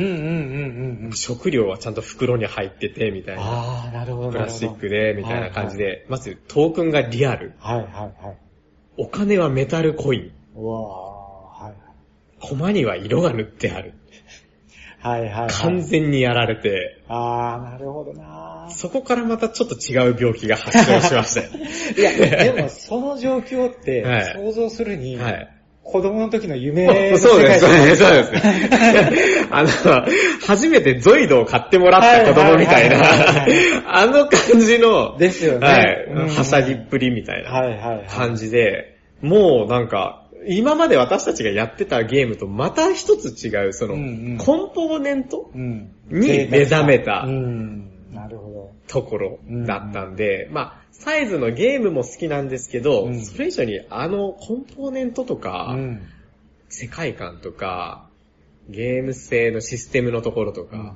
[1.13, 3.41] 食料はちゃんと袋に入ってて、みたいな。
[3.43, 4.31] あー、なるほど。
[4.31, 7.53] プラスチックで、みたいな感じで、まずトークンがリアル。
[7.59, 7.85] はいはい
[8.25, 8.37] はい。
[8.97, 10.31] お金はメタルコイン。
[10.55, 11.73] うわー、はい
[12.41, 13.93] コマには色が塗ってある。
[15.01, 15.21] はい。
[15.21, 15.49] はいはいはい。
[15.49, 21.47] 完全にやられて、あー、なるほどなそこからまたちょっと違う病気が発症しましたよ。
[21.97, 25.49] いや、でもその状況ってはい、想像するに、はい。
[25.83, 29.47] 子供の時の夢のそうです、そうです、そうです。
[29.49, 29.69] あの、
[30.47, 32.97] 初めてゾイドを買ってもらった子供みたいな
[33.87, 38.03] あの感じの、ですよねはいうん、はしゃぎっぷりみたいな。
[38.07, 43.95] 感じで、もうなんか、今まで私たちがやってたゲームとまた一つ違う、その、
[44.37, 45.93] コンポーネントうん。
[46.09, 47.91] に目覚めたうん。
[48.11, 48.71] なるほど。
[48.87, 56.01] ところだったんで、まあ、サイズのゲームも好きなんですけど、うんそれ以上にあのコンポーネントとか、うん。
[56.69, 58.09] 世界観とか、
[58.69, 60.95] ゲーム性のシステムのところとか、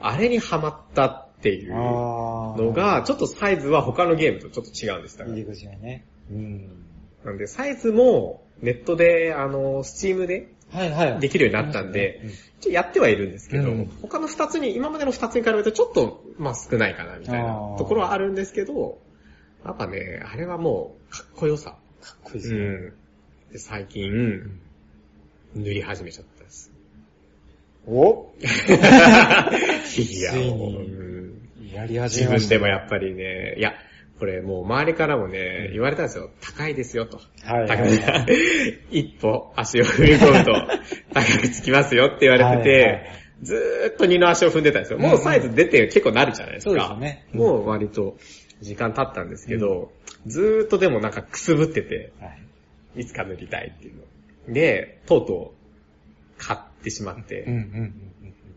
[0.00, 6.06] あれにハマったっていうのが、ちょっとサイズは他のゲームとちょっと違うんですだから入り口がね。
[6.30, 6.86] うん。
[7.24, 11.20] なんで、サイズもネットで、あの、スチームではいはい。
[11.20, 12.22] できるようになったんで、
[12.68, 18.98] やってはいるんですけど、うん他の二つに、今までの二つに比べるとちょっと、まあ少ないかな、みたいなところはあるんですけど、
[19.64, 21.76] やっぱね、あれはもう、かっこよさ。
[22.02, 22.58] かっこいいですね。
[22.58, 22.92] うん。
[23.52, 24.60] で、最近、
[25.54, 26.72] 塗り始めちゃったです。
[27.86, 28.44] お い
[30.28, 30.36] アを。
[30.36, 31.20] にうん
[31.72, 32.50] やり始自分めました。
[32.50, 33.74] でもやっぱりね、いや、
[34.20, 36.30] これもう周りからもね、言われたんですよ。
[36.42, 37.18] 高いですよと。
[37.42, 37.80] はいはい
[38.92, 40.52] 一歩足を踏み込むと
[41.12, 43.06] 高くつきますよって言われてはいはいて、
[43.42, 44.98] ずーっと二の足を踏んでたんですよ。
[44.98, 46.70] もうサイズ出て結構なるじゃないですか。
[46.70, 48.18] そうですよねうんもう割と
[48.60, 49.90] 時間経ったんですけど、
[50.26, 52.26] ずーっとでもなんかくすぶってて、は
[52.96, 53.00] い。
[53.00, 53.94] いつか塗りたいっていう
[54.48, 54.52] の。
[54.52, 57.94] で、とうとう買ってしまって、うんうん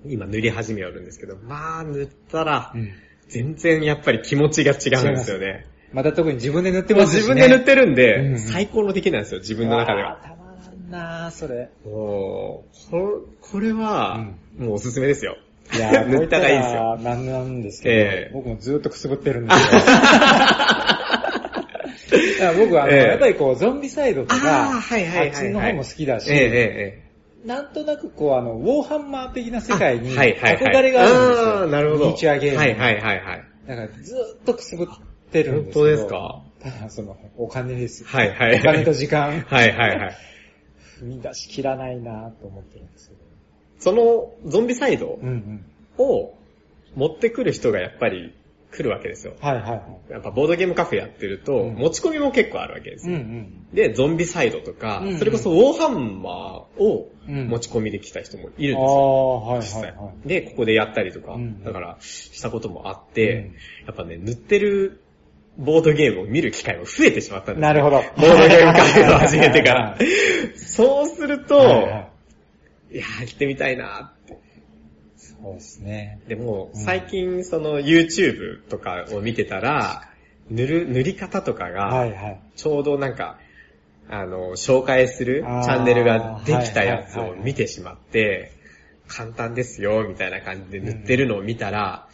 [0.06, 2.88] 今塗り始めよるんですけど、まあ塗ったらうんうん。
[2.88, 2.93] うん。
[3.30, 5.66] 全然やっぱり気持ちが違うんですよね。
[5.92, 7.18] また特に自分で塗ってますしね。
[7.20, 10.20] 自分で塗ってるんで、うん最高の出来なんですよ、自分の中では。
[10.24, 11.70] たまらんなーそれ。
[11.86, 14.26] もう、ここれは、
[14.58, 15.38] もうおすすめですよ。
[15.74, 16.98] いやー、 塗ったらいいですよ。
[16.98, 19.82] なんなんですけど、ええ僕もずっとくすぶってるんですよ。
[22.58, 26.50] 僕はあの、ええやっぱりこう、ゾンビサイドとあか、ーはいはいはいはいあっちの方も好きだし、えええ
[27.00, 27.03] え
[27.45, 31.49] なんとなくこう、あの、ウォーハンマー的な世界にあはいはいはい憧れがあるんですよ。
[31.60, 32.06] あーなるほど。
[32.06, 32.58] ミニチュアゲーム。
[32.58, 33.43] はいはいはいはい。
[33.67, 34.88] だからずっとくすぶっ
[35.32, 35.84] てるんですよ。
[35.84, 36.41] 本当ですか？
[36.62, 38.08] ただその、お金ですよ。
[38.10, 40.15] はいはいはいお金と時間、 はいはいはい。
[41.01, 43.21] 踏み出しきらないなと思ってるんですけど。
[43.79, 45.19] そのゾンビサイド。
[45.97, 46.34] を
[46.95, 48.34] 持ってくる人がやっぱり
[48.76, 49.34] 来るわけですよ。
[49.40, 50.12] はいはいはい。
[50.12, 53.24] やっぱボードゲームカフェやってると、うん持ち込みも結構あるわけですうんうよ。
[53.24, 53.68] ん。
[53.74, 58.80] で、ゾンビサイドとか、うんうんそれこそウォーハンマーをうん持ち込みで来た人もいるんですあよ。
[58.82, 60.28] あ、はい実際はいはい。
[60.28, 63.56] で、ここでやったりとか、うんだから、したこともあって、うん
[63.88, 65.02] やっぱね、塗ってる
[65.58, 67.68] ボードゲームを見る機会も増えてしまったんですよ。
[67.68, 67.98] なるほど。
[67.98, 69.98] ボードゲームカフェを始めてから。
[70.58, 72.10] そうすると、はいはい
[72.94, 74.12] いやー、行ってみたいな。
[75.43, 76.19] そうですね。
[76.29, 80.10] でも、うん最近その YouTube とかを見てたら、
[80.49, 82.38] 塗る、塗り方とかはが。
[82.56, 83.38] ちょうどなんか、
[84.10, 88.53] あの、紹介するチャンネルができたやつを見てしまって、
[89.08, 92.08] 簡単ですよ、みたいな感じで塗ってるのを見たら、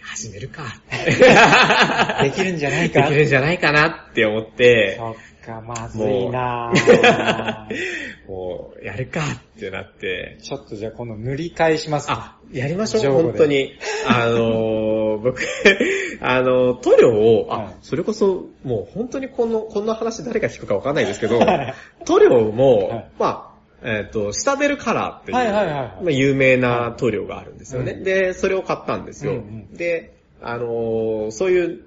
[0.00, 0.80] 始めるか。
[2.22, 4.98] できるんじゃないでかきるんじゃないかなって思って、
[5.44, 8.28] か、まずいなぁ。
[8.28, 12.10] もう、やるかってなって、ちょっとじゃあ今度塗り替えします。
[12.10, 13.72] あ、やりましょう、本当に。
[14.08, 15.40] あのー、僕、
[16.20, 17.74] あの、塗料を、あ、はい。
[17.82, 21.38] それこそ、もう本当にこの、こんな話誰が聞くかわかんないですけど、
[22.04, 23.10] 塗料も、はい。
[23.18, 23.54] まあ、
[23.86, 26.04] えっ、と、シタデルカラーっていう、はいはいはいはい。
[26.04, 27.92] まあ、有名な塗料があるんですよね。
[27.92, 28.02] うん。
[28.02, 29.32] で、それを買ったんですよ。
[29.32, 31.80] うんうんで、あのーそういう、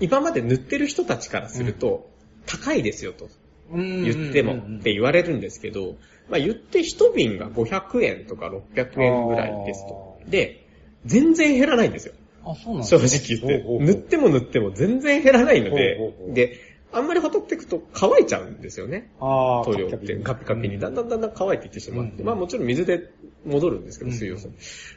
[0.00, 2.10] 今まで塗ってる人たちからすると、
[2.46, 3.28] 高いですよと。
[3.72, 5.96] 言言ってもって言われるんですけど、
[6.28, 10.20] まあ言って一瓶が500円とか600円ぐらいですと。
[10.28, 10.66] で、
[11.06, 12.14] 全然減らないんですよ。
[12.44, 13.84] あ、そうなんです正ね直言って。
[13.84, 16.60] 塗っても塗っても全然減らないのでで、
[16.92, 19.10] あんまりほたっていくと乾いちゃうんですよね。
[19.18, 20.16] 塗料って。
[20.16, 20.78] カピカピに。
[20.78, 22.26] だんだんだんだん乾いていってしまって、うん。
[22.26, 23.10] まあもちろん水で
[23.44, 24.16] 戻るんですけど、うん。
[24.16, 24.50] 水溶性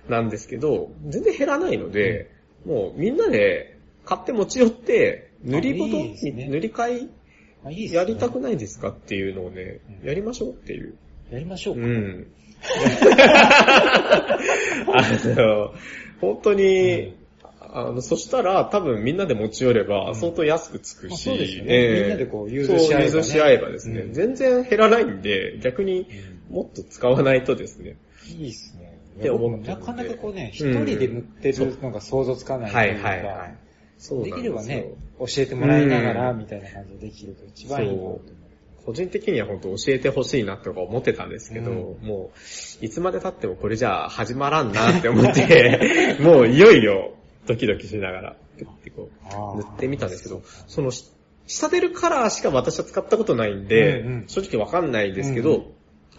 [0.07, 2.31] なんですけど、全然減らないので、
[2.65, 6.47] もうみんなで買って持ち寄って、塗りボトあいいですね。
[6.49, 7.07] 塗り替え
[7.67, 10.95] あいいですねやりたくないですかっていうのをね、うんやりましょうっていう。
[11.31, 11.81] やりましょうか。
[11.81, 12.27] うん。
[14.93, 15.03] あ
[15.35, 15.73] の、
[16.21, 17.15] 本当に、
[17.59, 26.07] あの、そしたら多分みんなで持ち寄れば相当安くつくし、まあそうですよねええみんなでこう融通し合えばねし合えばですね、うん全然減らないんで、逆に
[26.49, 27.97] もっと使わないとですね。
[28.29, 28.97] いいですね。
[29.19, 33.55] って思なかなかこうね、一うん人で塗ってるのが想像つかないとはいいうか、はいはい。
[33.97, 36.39] そうできればね、教えてもらいながら、うん。
[36.39, 38.21] みたいな感じでできると一番いいなと思う。
[38.85, 42.31] 個人的には本当教えてほしいなとか思ってたんですけど、うも
[42.81, 47.13] う、いつまで経ってもこれじゃあ始まらんなって思って、 もういよいよ
[47.47, 51.11] ドキドキしながら、ピュッてこう、塗ってみたんですけど、その、し
[51.47, 54.23] 下出るカラーしか私は使ったことないんで、うんうん。
[54.27, 55.65] 正直わかんないですけど、うんう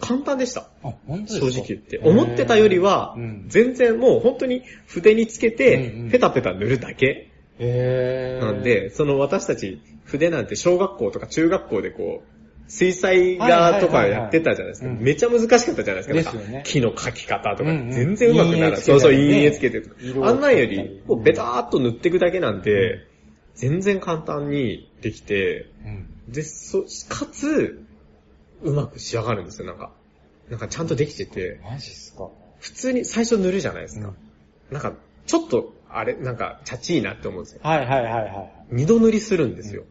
[0.01, 0.69] 簡単でした。
[0.83, 1.51] あ、本当ですか？
[1.51, 1.99] 正直言って。
[2.01, 3.15] 思ってたよりは
[3.47, 7.29] 全然もう本当に筆につけてペタペタ塗るだけ
[7.59, 14.87] へーなんで、その私たち筆なんて小学校とか中学校でこう、水彩画とかやってたじゃないですか。
[14.87, 16.13] うんめちゃ難しかったじゃないですか。
[16.13, 18.81] ですよねなんか木の描き方とかうんうん全然うまくならない。
[18.81, 19.95] そうそう、陰影つけてとか
[20.27, 23.07] あんなんよりり、こうベターっと塗っていくだけなんで、
[23.55, 26.31] 全然簡単にできて、うん。
[26.31, 27.83] で、そ、かつ、
[28.61, 29.91] うまく仕上がるんですよ、なんか。
[30.49, 32.29] なんかちゃんとできてて、マジっすか。
[32.59, 34.09] 普通に最初塗るじゃないですか。
[34.09, 34.15] うん
[34.71, 34.93] なんか、
[35.25, 37.61] ちょっと、あれ、なんか、チャチいなって思うんですよ。
[37.63, 38.65] はいはいはいはい。
[38.71, 39.83] 二度塗りするんですよ。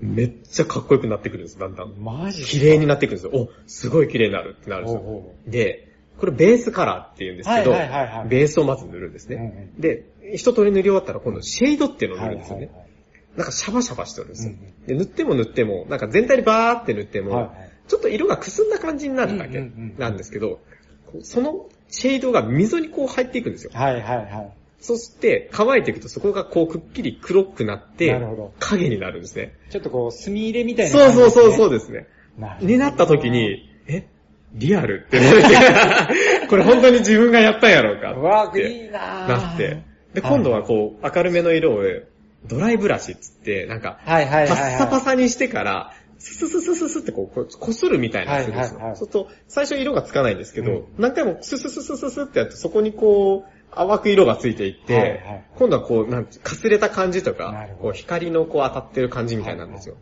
[0.00, 1.94] めっちゃかっこよくなってくるんです、だんだん。
[1.98, 3.42] マジ綺麗になってくるんですよ。
[3.42, 5.00] お、すごい綺麗になるってなるんですよ。
[5.00, 9.34] ほうほで、これベースカラーって言うんですけど、はいはいはいはいベースをまず塗るんですう。
[9.34, 9.70] うんね。
[9.76, 10.04] うんで、
[10.34, 12.66] 一通り塗り終わったら今度シェードっていうのを塗はいるんですよね。
[12.66, 12.86] はいはい
[13.32, 14.52] なんかシャバシャバしてるんですよ。
[14.52, 20.60] うんで、塗っても塗っても、なんか全体にバーって塗っても、はいはいちょっと色がくすんだ感じになるだけうんうんうんなんですけど、
[21.06, 23.70] こうそのシェードが溝にこう入っていくんですよ。
[23.74, 24.52] はいはいはい。
[24.82, 29.54] そして乾いていくとそこがこうくっきり黒くなってなるほど、影になるんですね。
[29.70, 31.12] ちょっとこう、墨入れみたいなそう。
[31.12, 32.06] そうそうそうですね。
[32.36, 34.08] なになった時、に、え
[34.54, 35.04] リアル？
[35.06, 35.42] ってなる
[36.50, 39.82] これ本当に自分がやったんやろうかうわいいなぁなって。
[40.14, 41.82] で、今度はこう、明るめの色を
[42.46, 44.74] ドライブラシっつって、なんか、はいはいはいパはい。
[44.74, 48.78] ッサパサにしてから、ススススススってこう、ここするみたいなするんですよ。
[48.78, 55.44] はいはいはいそうすると、最初色がつかないんですけど、うん何回もススススススってやって、そこにこう、淡く色がついていって、はいはい。
[55.56, 59.96] 今度はこう、なんてかすれた感じとなかこう光のこう当たってる感じみたいなんですよ。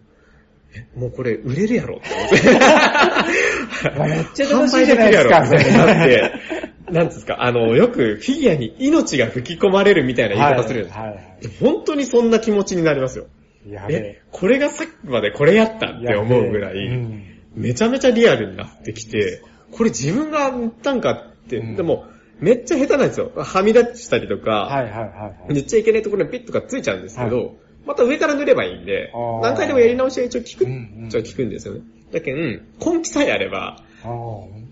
[0.74, 1.96] えもうこれ売れるやろ？
[1.96, 3.98] って思って。
[3.98, 5.40] まあめっちゃ楽しいじゃないですか。
[5.40, 5.92] 販売できるやろ？
[5.92, 11.24] ってなんですか、あの、よくフィギュアに命が吹き込まれるみたいな言い方するんですよはいはい。
[11.24, 13.26] は本当にそんな気持ちになりますよ。
[13.88, 16.06] え、これがさっきまでこれやったっえ。
[16.06, 17.24] て思うぐらい、うん。
[17.54, 21.76] めちゃめちゃリアルになってきて、これ自分が塗ったんかって、うん。
[21.76, 22.06] でも、
[22.40, 23.30] めっちゃ下手なんですよ。
[23.36, 25.54] はみ出したりとか、はいはいはいはい。
[25.54, 27.52] 塗っちゃいけないところにピッとかついちゃうんですけど、は
[27.86, 29.12] また上から塗ればいいんで
[29.42, 30.74] 何回でもやり直しは一応効く、うんう
[31.04, 31.80] ん一応効くんですよね。
[32.12, 33.82] だけど、根気さえあれば、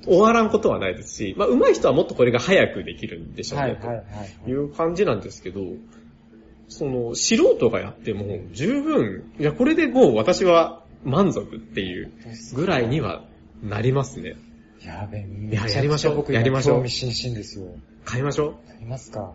[0.05, 3.65] 終わらんことはないですし、まあ、上手い人はもっとこれが早くできるんでしょうね。
[3.65, 4.05] はいはいはい。
[4.45, 5.61] という感じなんですけど、
[6.69, 12.13] その、素人がやっても十分、いや、これでもう私は満足っていう
[12.55, 13.25] ぐらいには
[13.63, 14.37] なりますね。
[14.85, 17.67] やべえ、いややりましょう僕やりましょう興味津々ですよ。
[18.05, 19.33] 買いましょやりますか。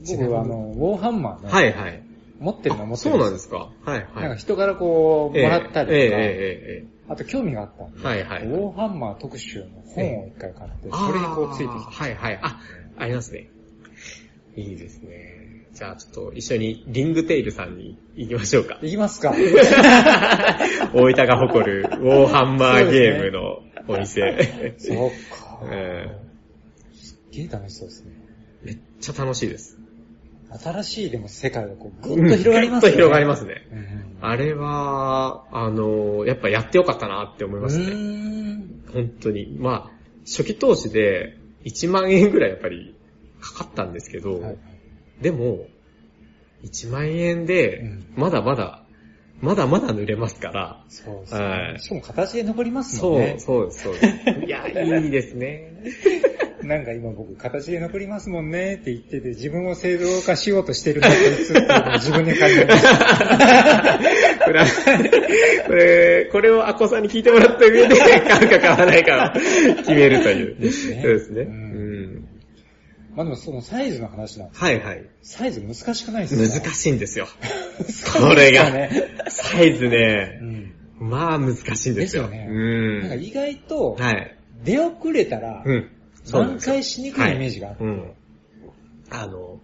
[0.00, 1.42] 僕、あの、ウォーハンマーう。
[1.44, 2.02] ね、はいはい。
[2.38, 3.70] 持ってるのは持ってそうるなんですか。
[3.84, 4.22] はいはい。
[4.22, 12.04] なんか人からこう、もらったりとか、ええええええあと興味があったんで、はいはいウォーハンマー特集の本を一回買って、それにこうついてきた。
[12.04, 12.38] はいはい。
[12.42, 12.60] あ、
[12.98, 13.48] ありますね。
[14.56, 15.36] いいですね。
[15.72, 18.78] じゃあちょっと一緒にリングテイルさんに行きましょうか。
[18.82, 19.32] いきますか。
[20.94, 24.74] 大分が誇るウォーハンマーゲームのお店。
[24.78, 25.60] そうか。
[25.70, 26.18] え
[26.94, 28.12] すっげえ楽しそうですね。
[28.62, 29.78] めっちゃ楽しいです。
[30.62, 32.92] 新しいでも世界がこう、ぐっと広がりますね。
[32.92, 33.66] ぐっと広がりますね。
[34.20, 38.64] あれは、あの、やっぱやってよかったなって思いますうね。
[38.92, 39.56] 本当に。
[39.58, 42.94] まあ、初期投資で1万円ぐらいやっぱり
[43.40, 44.56] かかったんですけど、はい
[45.20, 45.66] でも、
[46.64, 48.85] 1万円でうん、まだまだ、
[49.40, 51.72] まだまだ塗れますから、そうですはい。
[51.74, 53.36] ねしかも形で残りますもそう、んね。
[53.38, 54.06] そうです、そうです。
[54.46, 55.72] いや、いいですね。
[56.62, 63.98] なんか今僕、形で残りますもんねって言ってて、自分を正常化しようとしてるなこいつっていうのを自分で感じました。
[64.44, 64.66] これは、
[65.66, 70.56] これ、これをアコさんに聞いてもらった上で、買うか買わないかを決めるという。
[70.58, 71.65] ですねそうですね。
[73.16, 75.04] まあでもそのサイズの話なんですはいはい。
[75.22, 76.66] サイズ難しくないですか？
[76.66, 77.26] 難しいんですよ。
[77.26, 77.28] い
[78.20, 78.90] これがね。
[79.28, 80.72] サイズうね、ん。
[81.00, 81.94] まあ難しいんですよ。
[81.94, 83.00] ですよねうん。
[83.00, 84.36] なんか意外と、はい。
[84.64, 85.90] 出遅れたら、うん。
[86.32, 87.84] 挽回しにくいイメージがあって。
[87.84, 88.12] はいうん。
[89.10, 89.60] あの、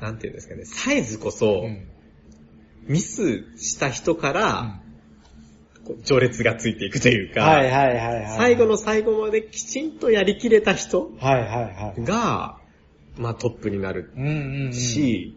[0.00, 1.86] なんていうんですかね、サイズこそ、うん
[2.84, 4.80] ミスした人から、
[5.86, 8.36] こう序列がついていくというか、はいはいはいはい。
[8.36, 12.02] 最後の最後まできちんとやりきれた人はいはいはい。
[12.02, 12.58] が、
[13.16, 14.72] まあトップになるうんうんうん。
[14.72, 15.36] し、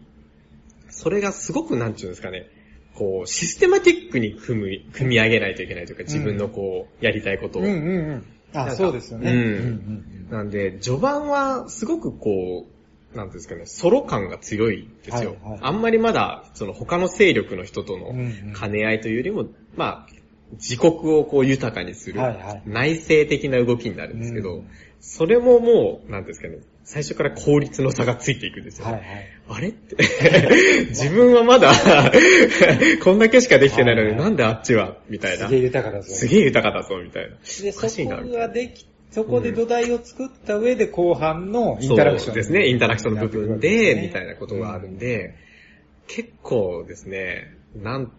[0.88, 2.48] それがすごくなんていうんですかね、
[2.94, 7.62] こう、システマティックに組み、組み上げないといけないというか、自分のこう、やりたいことを。
[7.62, 8.24] うんうんうん。
[8.54, 9.30] あ、そうですよね。
[9.30, 12.66] うんうんなんで、序盤はすごくこ
[13.14, 15.36] う、なんていうんですかね、ソロ感が強いですよ。
[15.42, 19.46] はいはいあんまりまだ、その他の勢力の人とのうんうん兼ね合いというよりも、
[19.76, 20.12] まあ、
[20.54, 24.68] 自国をこう豊かにするはいはい内政的な動きになるんですけど、うん
[24.98, 28.84] それももう、なんていうんですかね、最初から効率の差がついていくんですよ。
[28.84, 29.04] はいはい。
[29.48, 29.96] あれって、
[30.90, 31.72] 自分はまだ、
[33.02, 35.48] こんだけしかできてないのに、はいはいなんであっちはみたいな。
[35.48, 36.14] すげえ豊かだぞ。
[36.14, 37.36] すげえ豊かだぞ、みたいな。
[37.38, 42.34] で、そこができ、そこで土台を作った上で後半のインタラクション。
[42.36, 45.34] ですね、インタラクションの部分で、みたいななことがあるんで、
[46.06, 48.12] 結構ですね、なん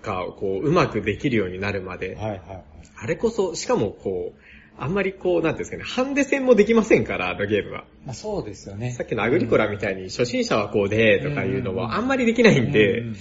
[0.00, 2.64] か、こう、うまくできるようになるまで、はいはいはい。
[2.98, 4.41] あれこそ、しかもこう、
[4.78, 7.84] あんまりこう、なんていうんですかね、ハンデ戦もできませんから、あのゲームは。
[8.04, 8.90] まあそうですよね。
[8.92, 13.16] さっきのアグリコラみたいに、初心者はこうで、とかいうのうんうんうんはあんまりできないんで、うんうん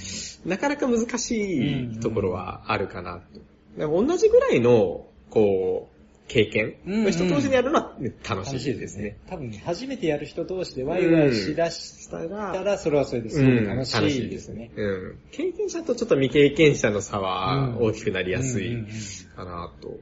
[0.46, 3.40] なかなか難しいところはあるかなと。
[3.78, 9.18] でも同じぐらいの、こう、経験の人同士でやるのはね楽しいいですすね。。
[9.28, 14.72] 多分、初めてやる人同士でワイワイしだしたら、それはそれですごく楽しいですね。
[14.76, 15.20] うん。
[15.32, 20.00] 経験者とちょっと未経験者の差はうん大きくなりやすいうんうんうんかなと。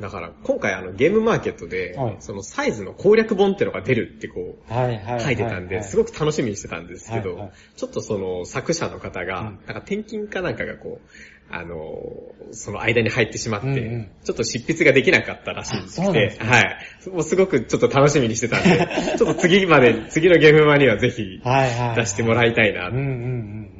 [0.00, 5.20] だから今回あのゲームマーケットではい、そのサイズの攻略本ってのが出るってこう、はいはいはい。
[5.20, 9.46] 書いてたんで、すごく楽しみにしてたんですけどはいはい、ちょっとその作者の方が、うん。
[9.46, 11.08] なんか転勤かなんかがこう、
[11.48, 11.76] あの、
[12.50, 14.10] その間に入ってしまって、うんうん。
[14.24, 16.46] ちょっと執筆ができなかったらしいんあそうなんですね。
[16.46, 17.10] はい。
[17.10, 21.96] もうすごくちょっと楽しみにしてたんで、 ちょっと次まで、次のゲームマにはぜひはいはいはい。
[21.96, 23.70] 出してもらいたいなうんうんうん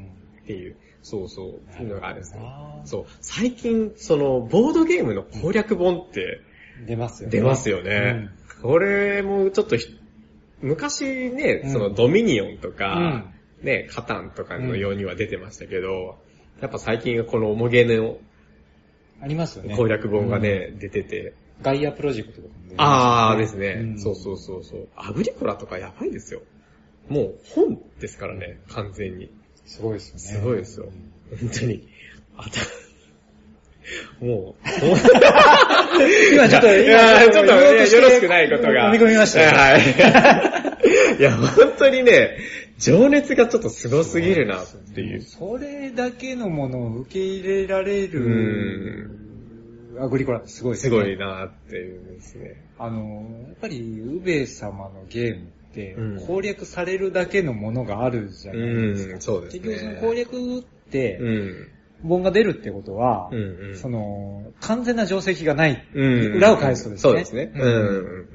[0.42, 0.76] っていう、
[1.08, 2.40] そうそう、っていうのがあるんですね
[2.84, 6.40] そう、最近、その、ボードゲームの攻略本って
[6.80, 6.86] うん。
[6.86, 7.38] 出ますよね。
[7.38, 8.30] 出ますよね。
[8.60, 9.86] これもちょっとひ、
[10.62, 13.24] 昔ね、うんそのドミニオンとか、
[13.62, 16.18] ね、カタンとかのようには出てましたけど、
[16.60, 18.18] やっぱ最近はこの重げの
[19.22, 19.76] ありますよね。
[19.76, 21.62] 攻略本がね、出てて、うん。
[21.62, 24.88] ガイアプロジェクトとかも出てまあーですね、うんそうそうそうそう。
[24.96, 26.42] アグリコラとかやばいですよ。
[27.08, 29.30] もう本ですからね、完全に。
[29.66, 30.20] すごいですよね。
[30.20, 30.86] すごいですよ。
[31.40, 31.88] 本当に。
[32.36, 32.50] あた、
[34.24, 34.68] もう、
[36.34, 37.60] 今ちょっと、いや今ちょっとね、
[37.90, 38.86] よろしくないことが。
[38.86, 39.50] 飲み込みましたよ。
[39.52, 41.18] はい。
[41.18, 42.38] いや、本当にね、
[42.78, 45.22] 情熱がちょっとすごすぎるなっていう。
[45.22, 49.10] それだけのものを受け入れられうる、
[50.00, 50.90] アグリコラってすごいですね。
[50.90, 52.62] すごいなっていうんですね。
[52.78, 55.55] あの、やっぱり、ウベ様のゲームってうん、
[56.26, 59.16] 攻略されるだけのものがあるじゃうないですか。
[59.16, 59.60] ん、そうですね。
[59.60, 61.68] 結局その攻略ってう、ん。
[62.02, 66.36] 本が出るってことは、うんうんその、完全な定石がない、うん。
[66.36, 67.02] 裏を返すとですね。
[67.02, 67.52] そうですね。
[67.54, 67.98] うん。
[67.98, 68.26] うん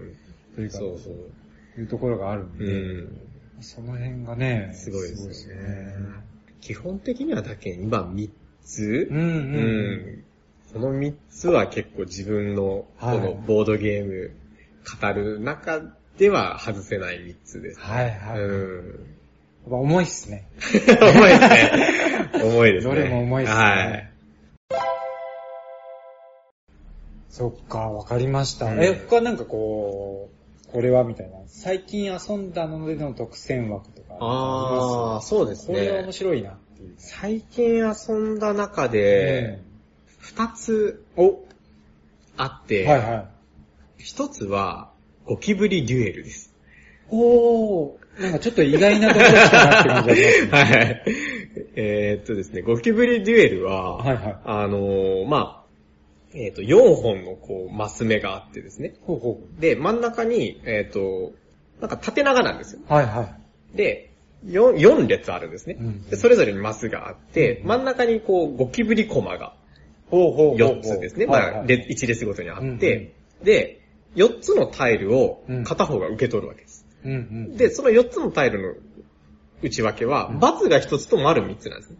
[0.55, 1.79] というか、そうそう。
[1.79, 3.17] いうところがあるんで、うん。
[3.61, 5.95] その辺がね、すごいですよねね。
[6.59, 8.29] 基本的にはだけ今3
[8.65, 9.07] つ？
[9.09, 9.25] うんうん。
[9.25, 9.29] う
[10.17, 10.23] ん
[10.73, 14.31] この3つは結構自分のこはいのボードゲーム
[15.01, 15.81] 語る中
[16.17, 17.79] では外せない3つです。
[17.79, 18.39] はいはい。
[18.39, 19.17] やっうん。
[19.69, 20.47] ぱ重いっすね。
[20.61, 22.29] 重いですね。
[22.43, 22.95] 重いですね。
[22.95, 23.57] どれも重いっすね。
[23.59, 24.11] はい。
[27.29, 28.65] そっか、わかりました。
[28.67, 30.29] うんえ、他なんかこ
[30.67, 31.37] う、これはみたいな。
[31.47, 36.11] 最近遊んだのでの特選枠とかあー、そうですこれは面ね。
[36.13, 36.93] 白いなっていう。
[36.97, 39.59] 最近遊んだ中で、
[40.21, 41.39] 2つお、
[42.37, 43.27] あって、はいは
[43.99, 44.03] い。
[44.03, 44.90] 1つは
[45.31, 46.53] ゴキブリデュエルです。
[47.09, 50.75] おー、なんかちょっと意外なところ来たなって感じがしますね。
[50.83, 51.03] はい。
[51.75, 55.65] えーっとですね、ゴキブリデュエルは、はいはいあのーまあ、
[56.33, 58.95] えーっと、4本のこう、マス目があってですね。
[59.03, 61.31] ほうほで、真ん中に、えーっと、
[61.79, 62.81] なんか縦長なんですよ。
[62.89, 62.93] う。
[62.93, 63.33] はいは
[63.73, 63.77] い。
[63.77, 64.11] で、
[64.47, 66.17] 4, 4列あるんですね、うんで。
[66.17, 69.53] それぞれにマスがあって、うん真ん中にこう、ゴキブリコマが
[70.09, 70.77] ほうほうほうほう。
[70.79, 71.25] 4つですね。
[71.25, 73.80] まあ、で1列ごとにあって、で、
[74.15, 76.85] 4つのタイルを片方が受け取るわけです。
[77.03, 77.57] うんうん。
[77.57, 78.73] で、その4つのタイルの
[79.61, 81.97] 内訳は、うん×が1つと丸3つなんですね。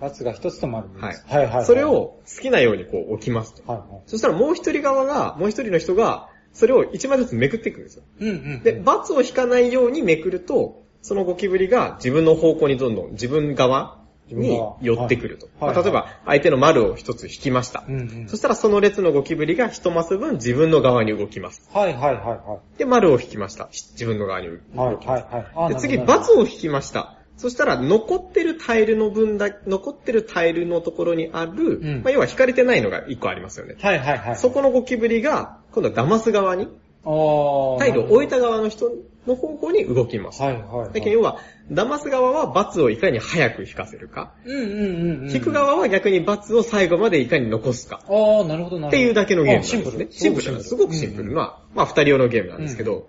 [0.00, 1.04] バツが一つともあるんです。
[1.04, 1.14] はい。
[1.14, 1.64] はいはいはい。
[1.64, 3.70] それ、を好きなようにこう置きますと。
[3.70, 4.02] はいはい。
[4.06, 8.02] そしたらもう一人側が、もう一人の人が、それを1枚ずつめくっていくんですよ。
[8.20, 8.62] うんうん。
[8.62, 13.95] で、×を引かないようにめくると、そのゴキブリが自分の方向にどんどん自分側
[14.28, 15.46] に寄ってくると。
[15.46, 17.84] はいまあ例えば、相手の丸を一つ引きました。
[17.88, 18.28] うんうん。
[18.28, 21.68] そしたらその列のゴキブリが一マス分自分の側に動きます。
[21.72, 22.78] はいはいはいはい。
[22.78, 23.68] で、丸を引きました。
[23.72, 25.06] 自分の側に動きます。
[25.06, 27.16] はいはいはいあで、次、なるほど×を引きました。
[27.36, 33.76] そしたら残ってるタイルの分だ、残ってるタイルのところにある、うんまあ、要は引かれてないのが1個ありますよね。
[33.78, 34.36] はいはいはい。
[34.36, 36.68] そこのゴキブリが、今度は騙す側に、
[37.06, 37.78] ああ。
[37.78, 38.90] タイルを置いた側の人
[39.26, 40.42] の方向に動きます。
[40.42, 40.86] はいはいはい。
[40.88, 41.38] だけど要は、
[41.70, 44.74] 騙す側は罰をいかに早く引かせるか、うんうんう
[45.22, 45.30] んうん。
[45.30, 48.00] 引く側は逆に罰を最後までいかに残すか。
[48.08, 48.88] ああ、なるほどなるほど。
[48.88, 49.80] っていうだけのゲームなんですね。
[49.80, 50.68] あシンプルシンプルす。
[50.70, 53.08] すごくシンプルな、まあ二人用のゲームなんですけど、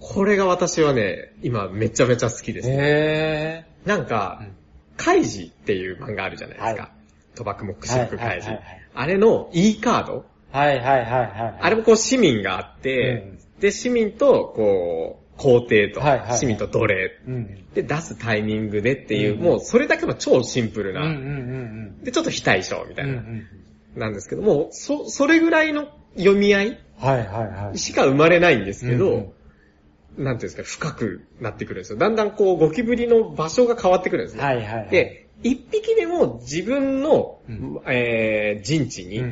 [0.00, 2.68] これが私はね、今めちゃめちゃ好きです。
[2.70, 4.52] へなんかうん、
[4.96, 6.82] カイジっていう漫画あるじゃないですか。
[6.82, 6.90] は
[7.34, 8.48] 賭博目視録カイジ。
[8.94, 10.22] あれの E カードー。
[10.52, 11.58] はいはいはいはい。
[11.60, 17.18] あれもこう市民があって、で、市民とこう、皇帝とはいはいはい、市民と奴隷。
[17.26, 17.64] うん。
[17.72, 22.94] で、出すタイミングでっていう、うんもうそれだけの超シンプルうんうんうな、んで、ちょっと非対称みうん。
[22.96, 24.00] たいな、うんうん。
[24.00, 27.26] なんですけども、そ、それぐらいの読み合いはいはい
[27.66, 27.78] はい。
[27.78, 29.32] しか生まれないんですけど、うん
[30.18, 31.98] なんていうんですか、深くなってくるんですよ。
[31.98, 34.42] だんだんこう、ゴキブリの場所が変わってくるんですね。
[34.42, 39.22] はいはいはい。、で、一匹でも自分の、うんえー陣地に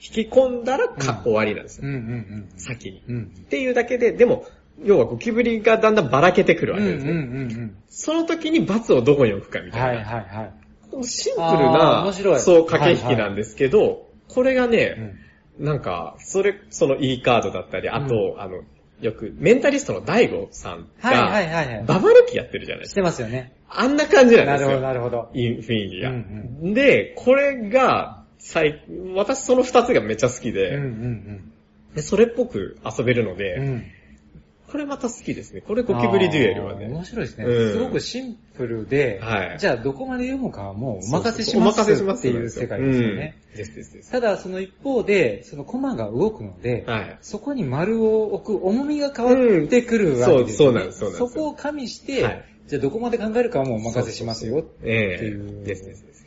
[0.00, 0.30] 引うん。
[0.30, 1.88] き込んだらか、うん終わりなんですよ。
[1.88, 3.02] うんうん先に。
[3.08, 3.16] うん。
[3.16, 3.22] うん。
[3.24, 4.46] っていうだけで、でも、
[4.82, 7.64] 要はゴキブリがだんだんばらけてくるわうんうんうけですね。
[7.66, 9.72] んその時に罰をどこに置くかみうん。
[9.72, 10.10] はいたいな。
[10.10, 11.04] はいはい。
[11.04, 15.16] シンプルな面白い、そう、駆け引きなんですけど、これがうね、
[15.58, 15.64] ん。
[15.64, 18.62] なんか、それ、その E カードだったり、あと、あの、
[19.00, 21.84] よく、メンタリストの大悟さんはいはいが、はいはい。
[21.84, 23.02] ババ抜きやってるじゃないでしてすか。
[23.02, 23.52] ますよね。
[23.68, 24.80] あんな感じなんなるほどですよ。
[24.80, 25.30] なるほど。
[25.34, 26.10] いい雰囲気が。
[26.10, 28.84] うんで、これが、最、
[29.14, 31.52] 私その二つがめっちゃ好きうんで、うん
[31.94, 33.66] でそれっぽく遊べるので、うん。
[33.66, 33.84] うん。
[34.70, 35.60] これまた好きですね。
[35.60, 36.88] これゴキブリデュエルはね。
[36.88, 37.44] 面白いですね。
[37.44, 43.36] うんすごくシンプルで、はいじゃあどこまで読むかはもうお任せしおます任せしますっていう世界ですよね。
[43.52, 44.10] うんですですです。
[44.10, 47.18] ただその一方で、そのコマが動くので、はい。
[47.22, 54.64] そこに丸を置く重みが変わってくるわけですよ、ねうんそうそうなんですそこを加味して、はいじゃあどこまで考えるかはもうお任せしますよ。
[54.82, 56.23] ええっていうですですです。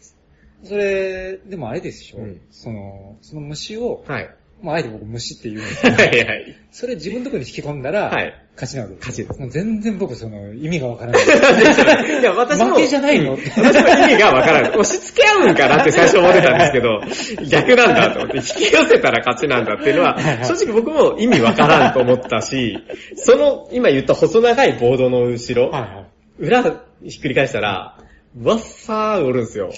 [0.63, 4.29] それ、でもあれでしょ、うんその、その虫を、はい。
[4.59, 6.55] もうあえて僕虫って言うんですけど、はいはい。
[6.71, 9.07] それ自分のところに引き込んだら、はい勝ちなわけです。
[9.09, 12.21] 勝ちですもう全然僕その意味がわからない。
[12.21, 12.71] いや、私も。
[12.71, 13.35] 負けじゃないの？
[13.35, 14.71] うん私も意味がわからない。
[14.71, 22.83] 押し付け合うんかなって最初思ってたんですけど、逆なんだと思って、引き寄せたら勝ちなんだっていうのは正直僕も意味わからんと思ったし、
[23.15, 26.05] その、今言った細長いボードの後ろ、はいはい。
[26.39, 27.99] 裏ひっくり返したら、
[28.41, 29.71] わっさーおるんですよ。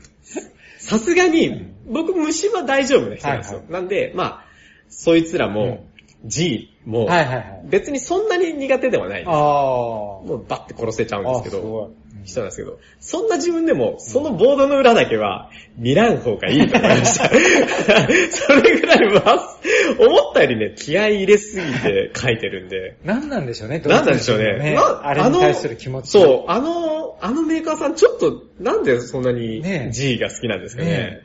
[0.78, 3.58] さすがに、僕虫は大丈夫な人なんですよ。
[3.58, 4.44] はいなんで、まあ、
[4.88, 5.86] そいつらも、
[6.24, 7.62] G も、はいはいはい。
[7.64, 9.34] 別にそんなに苦手ではないんです。
[9.34, 11.92] もうバッて殺せちゃうんですけど。
[12.24, 17.28] 人なんですけど、そんな自分でも、そのボードの裏だけは、見らん方がいいと思いました。
[18.30, 19.58] それぐらいは、
[19.98, 24.74] 思ったよりね、気合い入れすぎて書いてるんで、何なんでしょうね、なんなんでしょうね。
[24.74, 26.10] なあれに対する気持ち。
[26.10, 31.20] そう、あの、あのメーカーさんちょっと、なんでそんなにね G が好きなんですかねね。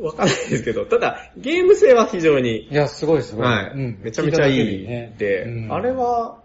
[0.00, 3.46] わかんないですけど、ただ、ゲーム性は非常に、いや、すごいすごい。
[3.46, 6.38] はい、うんめちゃめちゃい聞いただけねで、うんあれは、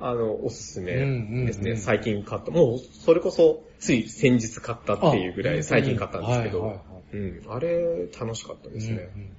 [0.00, 1.70] あの、おすすめですうんうんね。
[1.72, 2.50] うん最近買った。
[2.50, 6.82] もう、それこそ、つい先日買ったっていうぐらい最近買ったんですけど、はいはいは
[7.14, 9.08] いうん、あれ、楽しかったですね。
[9.14, 9.30] うんうん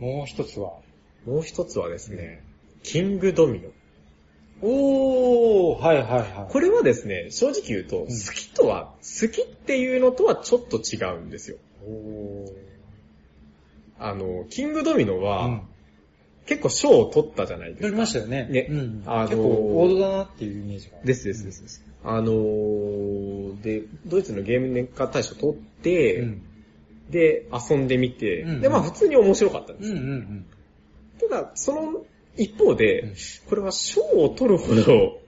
[0.00, 0.72] もう一つは？
[1.26, 2.42] もう一つはですね、
[2.82, 3.68] キングドミノ。
[4.60, 6.52] おー、はいはいはい。
[6.52, 11.56] これはですね、正直言うと、好きとは、好きっていうのとはちょっと違うんですよ。
[11.86, 12.52] おー
[14.00, 15.62] あの、キングドミノは、うん
[16.46, 17.86] 結構賞を取ったじゃないですか。
[17.86, 18.46] やりましたよね。
[18.50, 20.98] ねうんあのー結構王道だなっていうイメージが。
[21.04, 21.84] ですですですです。
[22.04, 26.42] あのー、で、ドイツのゲーム年間大賞取って、うん。
[27.10, 29.92] で、遊んでみて、うんで、まあ普通に面白かったんです。
[29.92, 30.46] うんうんうん。
[31.20, 32.04] ただ、その
[32.36, 33.14] 一方で、うん
[33.48, 35.22] これは賞を取るほど、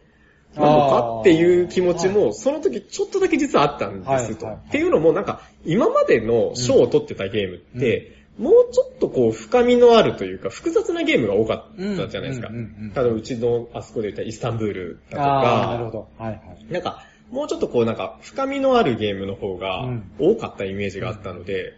[0.56, 4.10] なのかっていう気持ちも、その時ちょっとだけ実はあったんですと。
[4.10, 12.48] はいはいはいっていうのも、なんか、今までの賞を取ってたゲームって、もうちょっとこう、深みのあるというか、複雑なゲームが多かったじゃないですか。
[12.48, 16.24] うんうんうんうんただ、うちのあそこで言ったイスタンブールだとあー、なるほか、ど。
[16.24, 16.72] はいはい。
[16.72, 20.10] なんか、もうちょっとこう、なんか、深みのあるゲームの方がうん。
[20.18, 21.74] 多かったイメージがあったので、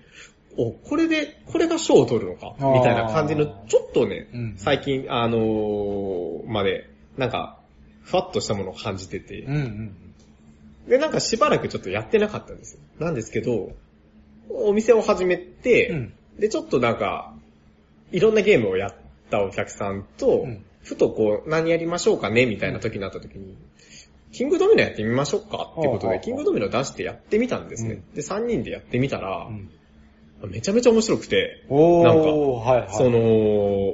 [0.56, 4.54] お、これで、これが賞を取るのか、みたいな感じの、ちょっとね、うん。
[4.56, 6.88] 最近、あのーまで、
[7.18, 7.58] なんか、
[8.02, 9.96] ふわっとしたものを感じてて、うんうん。
[10.88, 12.80] で、なんかしばらくちょっとやってなかったんですよ。
[12.98, 13.72] なんですけど、
[14.48, 17.34] お店を始めて、うんで、ちょっとなんか、
[18.12, 18.94] いろんなゲームをやっ
[19.30, 20.64] たお客さんと、うん。
[20.82, 23.56] ふとこう、何やりましょうかねみたいな時になった時に、
[24.32, 28.02] キングドミノやってみましょうかってことで、キングドミノ出してやってみたんですね。
[28.14, 29.48] で、3人でやってみたら
[30.42, 30.50] う、ん。
[30.50, 32.88] めちゃめちゃ面白くて、なんかはいはい。
[32.92, 33.18] その、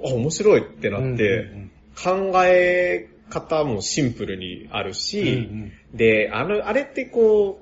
[0.04, 5.96] あ、面白いってなって、うんうん考え方もシンプルにあるし、うんうん。
[5.96, 7.60] で、あの、あれってこ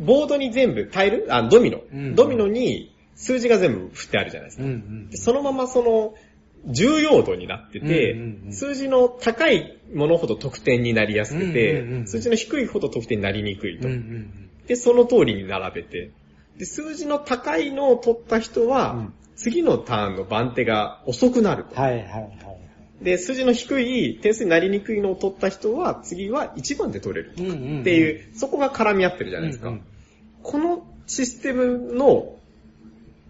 [0.00, 1.26] う、ボードに全部タイル？
[1.30, 2.14] あ、ドミノ、うん。
[2.14, 4.64] ドミノに数字が全部振ってあるじゃないですか。
[4.64, 6.14] うんうんでそのままその、
[6.66, 13.88] 重要度になってて、うんうんうん数字の高いものほど得点になりやすくて、うんうんうん数字の低いほど得点になりにくいと。
[13.88, 16.10] うんうんで、その通りに並べて、
[16.56, 21.74] で、数字の高いのを取った人は、うん次のターンの番手が遅くなると。
[21.74, 23.04] はいはいはい。
[23.04, 27.34] で、数字の低い、点数になりにくいのを取った人は、次は1番で取れる。
[27.36, 29.68] うんうんうんっていう、そこが絡み合ってるじゃないですか。
[29.68, 29.82] うんうん
[30.44, 32.33] このシステムの、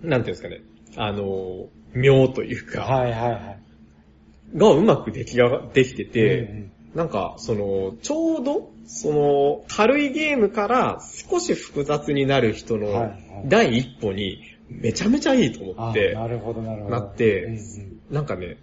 [0.09, 0.61] なんていうんですかね、
[0.97, 4.59] あの、妙というか、はいはいはい。
[4.59, 13.13] がうまくできが、できてて、うんうんなんか、その、ちょうど、その、軽いゲームから少し複雑になる人の
[13.47, 14.39] 第一歩に、
[14.69, 17.01] めちゃめちゃいいと思あって、なるほどなるほど。
[17.01, 18.59] なってうんうんなんかね、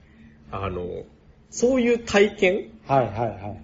[0.50, 1.04] あの、
[1.50, 3.62] そういう体験はいはいはい。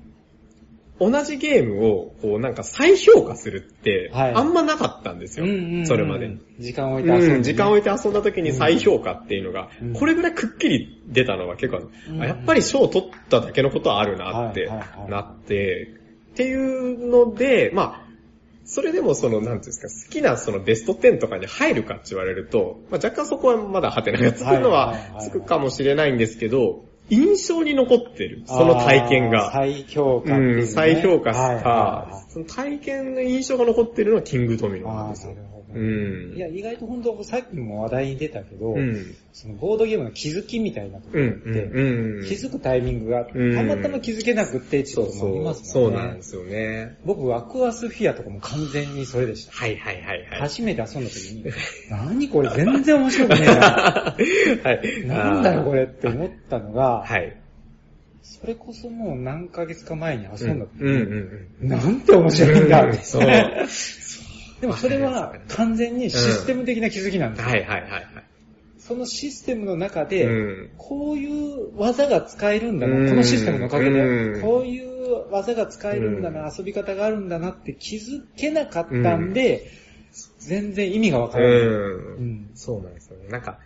[0.99, 5.45] 同じゲームを、こうなんか再評価するって、はいあんまなかったんですよ。
[5.85, 6.39] それまでに。。
[6.59, 11.89] 時間を置いて遊んでね、うん、時間を置いて遊んだ時に再評価っていうのが、うんこれぐらいくっきり出たのは結構
[12.21, 14.69] あやっぱり賞を取っただけのことはあるなって
[15.09, 15.93] なって、
[16.31, 18.07] っていうので、まあ、
[18.63, 29.51] それでもその、なんていうんですか、好きなそのベスト10とかに入るかって言われると、まあ、若干そこはまだハテナがつくのはつくかもしれないんですけど、印象に残ってる、その体験が。
[29.51, 35.33] 再評価ね、うん、再評価しはいはいたは、その体験の印象が残ってるのはキングドミいノなんですよ。
[35.77, 36.35] うん。
[36.35, 39.15] いや、意外と本当さっきも話題に出たけど、うん。
[39.33, 42.25] そのボードゲームの気づきみたいなとこうん、ろって、うん、うん。
[42.25, 45.97] 気づくタイミングがたうんまたま気づけなくってってこともありますもんね。
[45.97, 46.97] そうなんですよね。
[47.05, 49.51] 僕、アクアスフィアとかも完全にそれでした。
[49.51, 50.39] はいはいはいはい。
[50.39, 51.45] 初めて遊んだ時に、
[51.89, 54.15] 何これ全然面白くねえな。
[54.63, 55.07] はい。
[55.07, 57.37] なんだろこれって思ったのが、はい。
[58.29, 61.69] それこそもう何ヶ月か前に遊んだ時に、うんうんうん。
[61.69, 62.97] なんて面白いんだって。
[63.03, 63.21] そう。
[64.61, 67.49] でもそれは完全にシステム的な気づきなんですよ。
[67.49, 68.05] はいはいはいはい。
[68.79, 70.69] そのシステムの中で、うん。
[70.77, 73.05] こういう技が使えるんだうん。
[73.05, 74.41] な、このシステムのおかげで、うん。
[74.41, 79.69] こういう技が使えるんだな、遊び方があるんだなって気づけなかったんで、
[80.39, 81.59] 全然意味がわからない。
[81.59, 81.67] うん。
[81.67, 82.49] うん。
[82.55, 83.27] そうなんですよね。
[83.29, 83.59] なんか、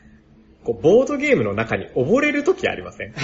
[0.63, 3.13] こう、ボードゲームの中に溺れるときありません？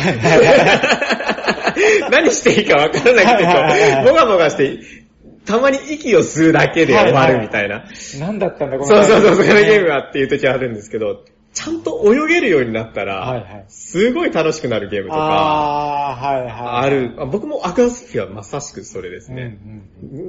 [2.11, 4.11] 何していいかわからなくてはいはいはいはこう、い。
[4.11, 4.79] ボガボガして、
[5.47, 7.85] たまに息を吸うだけで終わるみたいな。
[8.19, 10.03] 何だったんだ、このそうそうそう、そのゲームは。
[10.03, 11.23] はっていう時あるんですけど、
[11.53, 13.65] ちゃんと泳げるようになったら。
[13.67, 16.51] すごい楽しくなるゲームとか、あー、はいはい。
[16.51, 19.45] ある、あ僕もアクアスフィアまさしくそれですね。
[19.45, 19.81] ん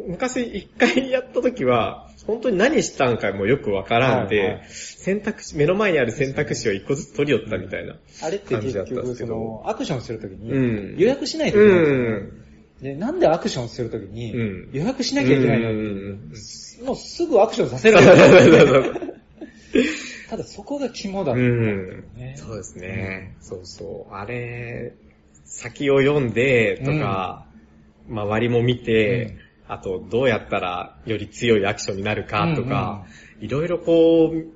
[0.06, 7.96] 昔一回やった時は、本当に何したんかもよくわからんで、選択肢、目の前にある選択肢を一個ずつ取り寄ったみたいな。
[8.22, 12.47] あれって感じだ結局、ったんですけどその、アクションするときに、うん予約しないとういけないんですよねん。
[12.80, 15.70] で、なんでアクションするときにうん、予約しなきゃいけないの？
[15.70, 15.76] うん。
[15.76, 17.98] うんうんもうすぐアクションさせる。
[17.98, 19.14] そうそうそう
[20.30, 21.44] ただそこが肝だったう。
[21.44, 22.04] ん。
[22.14, 22.34] ね。
[22.36, 23.34] そうですね。
[23.40, 24.14] そうそう。
[24.14, 24.94] あれ、
[25.44, 27.46] 先を読んでとか、
[28.08, 33.06] 周りも見て、あとどうやったらより強いアクションになるかとか、
[33.40, 34.46] いろいろこう、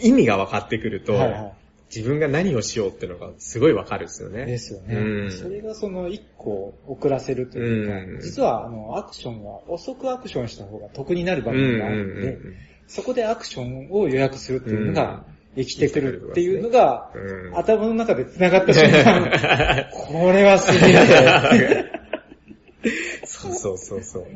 [0.00, 1.52] 意味が分かってくると、はいは
[1.94, 4.42] 自分が何をしようっていうのがすごい分かるんですよね。
[4.42, 4.46] い。
[4.46, 4.94] ですよね。
[4.94, 12.54] うんそれがその一個遅らせるというか、うん実はあのアクションは遅くアクションした方が得になる場うんうん面があるので、うん
[12.88, 21.98] そこでアクションを予約するっていうのが生きてくるっていうのが、うん頭の中で繋がった瞬間、これはすげえ。
[23.24, 24.26] そうそうそうそう。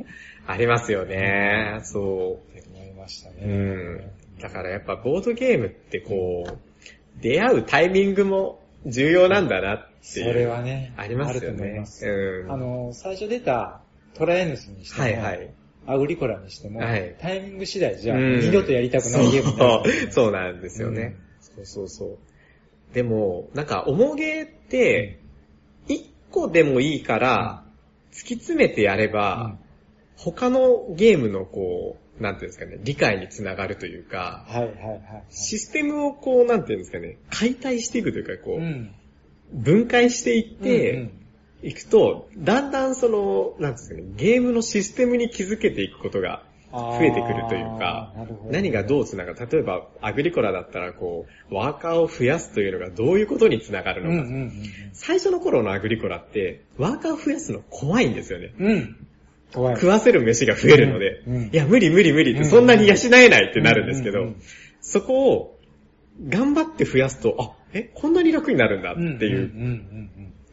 [0.47, 1.81] ありますよね。
[1.85, 3.35] そ思いましたう。
[3.35, 3.41] ね。
[3.45, 4.41] うん。
[4.41, 6.72] だからやっぱボードゲームってこう、
[7.21, 10.35] 出会うタイミングも重要なんだなってそいう。
[10.35, 11.87] れはね、ありますよあると思いねま。
[11.87, 12.07] す。
[12.07, 12.53] うん。
[12.53, 13.81] あの、最初出た
[14.15, 15.51] トライアヌスにしても、はいはい。
[15.87, 21.17] アグリコラにしても、はいタイミング次第じゃ、うん二度とやりたくないゲームそうそうなんですよね。
[21.41, 22.19] そうそうそう。
[22.95, 25.19] でも、なんか、重げって、
[25.89, 27.65] 一個でもいいから、
[28.13, 29.57] 突き詰めてやれば、
[30.17, 35.25] 他のゲームのこう、なんていうんですかね、理解につながるというか、はいはいはいはい。
[35.31, 38.95] システムをこう、なんていうんですかね、解体していくというか、こう、うん。
[39.53, 41.11] 分解していっうんて、
[41.63, 48.13] いくと、だんだんその、なんていうんですかね、ゲームのシステムに気づけていくことが増増えてくるというか、
[48.51, 54.29] 何がどうつながる例えば、アグリコラだったら、こう、ワーカーを増やすというのがどういうことにつながるうんのか。
[54.29, 54.53] うん
[54.95, 58.55] 最初の頃のアグリコラって、ワーカーを増やすの怖いんですよね。
[58.59, 59.07] うん。
[59.53, 61.43] 食わせる飯が増えるので、うんうん。
[61.45, 62.51] いや、無理無理無理って、うん。
[62.51, 64.43] そんなに養えないってなるんですけどうんうんうん、
[64.81, 65.59] そこを、
[66.29, 69.51] 頑張って増やすと、あ、え、こんなに楽になるんだっていう、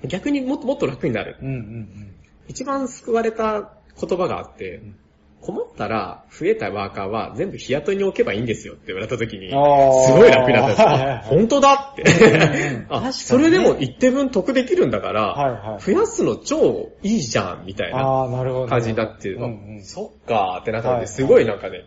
[0.08, 1.38] 逆にもっともっと楽になる。
[1.41, 2.16] うんうん
[2.50, 4.95] 一番救われた言葉があって、ん
[5.42, 11.38] 困ったら増えたワーカーは全部日雇いに置けばいいんですよって言われた時に、すごい楽になったんですよ。
[11.40, 12.04] 本当だって。
[13.14, 18.28] それでも一定分得できるんだから、はいはい増やすの超いいじゃん、みたいな。
[18.68, 21.86] 感じになって、うんうんあそっかーってなったので、はいすごいなんかね、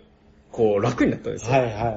[0.51, 1.53] こう楽になったんですよ。
[1.53, 1.97] はいはいはいはい。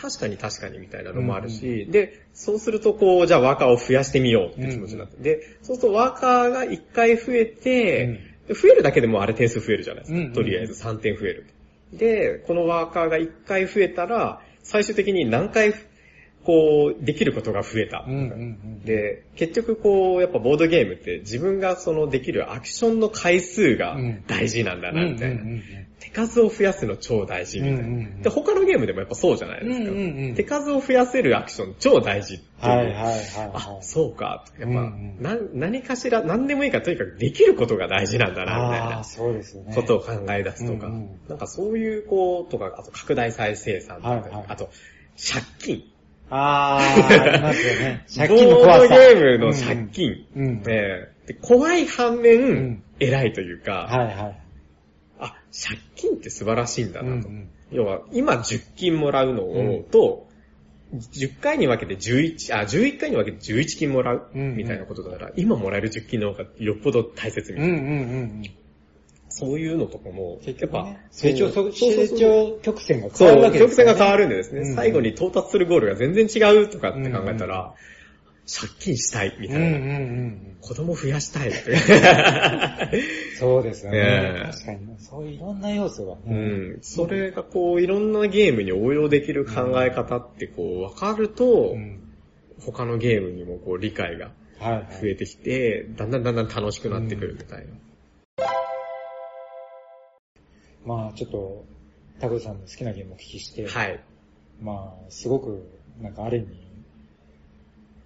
[0.00, 10.18] 確かに確かにみたいなのもあるし、で、そうするとこう、じゃあワーカーを増やしてみようって気持ちになって、で、そうするとワーカーが1回増えて、で増えるだけでもうあれ点数増えるじゃないですか。
[10.18, 11.46] うんうんとりあえず3点増える。
[11.92, 15.72] で、このワーカーが1回増えたら、最終的に何回、
[16.46, 18.04] こう、できることが増えた。
[18.06, 18.24] うんうんう
[18.68, 18.80] ん。
[18.84, 25.42] で、結局こう、やっぱボードゲームって自分がそのできるアクションの回数がうん大事なんだな、みたいな。
[25.42, 25.62] うん
[25.98, 27.78] 手数を増やすの超大事みたいな。
[27.80, 29.90] うんうんうんで、他のゲームでもやっぱそうじゃないですか。
[29.90, 32.70] うんうんうん手数を増やせるアクション超大事っていう。
[32.70, 33.50] はいはいはいはい。
[33.54, 34.44] あ、そうか。
[34.58, 39.74] やっぱ、うんうんな何かしら、何でもいいからとにかくできることが大事なんだな、みたいなそうですよね。
[39.74, 44.68] ことを考え出すとか、うんうんなんかそういうこうとか、あと拡大再生産とか、はいはいあと
[45.16, 45.84] 借金。
[46.30, 48.04] ああ、ありますよね。
[48.14, 48.88] 借金のボード。
[48.88, 50.26] ゲームの借金。
[50.34, 54.40] うんうんええで怖い反面、ん偉いというか、はいはい。
[55.18, 57.28] あ、借金って素晴らしいんだなと。
[57.28, 60.28] うんうん要は、今10金もらうのを、うんと、
[60.94, 67.74] 10回に分けて11、あ、11回に分けて11金もらう、うんうんみたいなことだから、今もらえる10金の方がよっぽど大切みたいな。
[67.74, 68.42] うんうんうんうん。
[69.38, 74.22] そういうのとかも、結局ね、そう成長、成長曲線が変わるわけです曲線が変わる。
[74.22, 77.74] るんでですね、うんうん最後に到達するゴールが全然違うとかって考えたら、
[78.50, 79.66] 借金したいみたいな。
[79.66, 81.52] うんうんうん子供増やしたい。
[83.38, 84.48] そうですよね。
[84.52, 84.78] 確かに。
[84.98, 86.16] そういういろんな要素が。
[86.26, 86.78] うん。
[86.80, 92.00] それがこう、いろんなゲームに応用できる考え方ってこう、わかると、うん。
[92.58, 94.32] 他のゲームにもこう、理解が。
[94.58, 97.66] 増えてきて、だんだんだんだん楽しくなってくるみたいな。
[100.86, 101.64] まあちょっと、
[102.20, 104.00] タコさんの好きなゲームをお聞きして、はい。
[104.62, 105.68] まあすごく、
[106.00, 106.46] なんかある意味、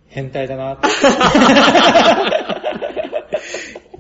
[0.09, 0.89] 変態だなって。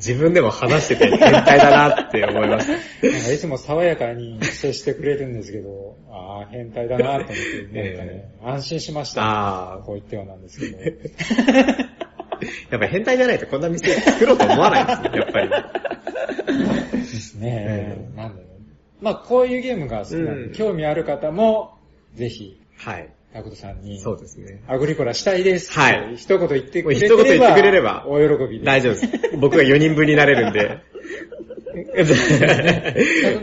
[0.00, 2.72] 自分でも話してて変態だなって思いました。
[2.72, 7.26] なんかいつも爽やかに接してくれるんですけど、ああ、変態だなと思っ
[7.70, 9.22] て、なんかね、安心しました。
[9.22, 10.78] ああ、こう言ってはなんですけど。
[12.70, 15.50] やっぱ変態じゃないとこんな店作ろうと思わないですね、やっぱり。
[16.92, 18.12] ですねう。
[18.14, 18.49] んなんだろう。
[19.00, 21.78] まあこういうゲームが好きなんで、うん興味ある方も、
[22.14, 23.08] ぜひ、はい。
[23.32, 24.60] タクトさんに、そうですね。
[24.66, 25.72] アグリコラしたいです。
[25.78, 27.14] はい一言言ってくれれば。
[27.14, 28.64] もう一言言ってくれればお喜びです。
[28.64, 29.36] 大丈夫です。
[29.38, 30.80] 僕が4人分になれるんで。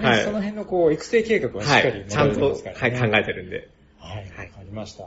[0.02, 2.10] はいその辺のこう、育成計画はしっかりはい。
[2.10, 2.66] ちゃんと、はい、考
[3.18, 3.70] えてるんで。
[4.00, 4.18] はい。
[4.36, 5.06] はいありました。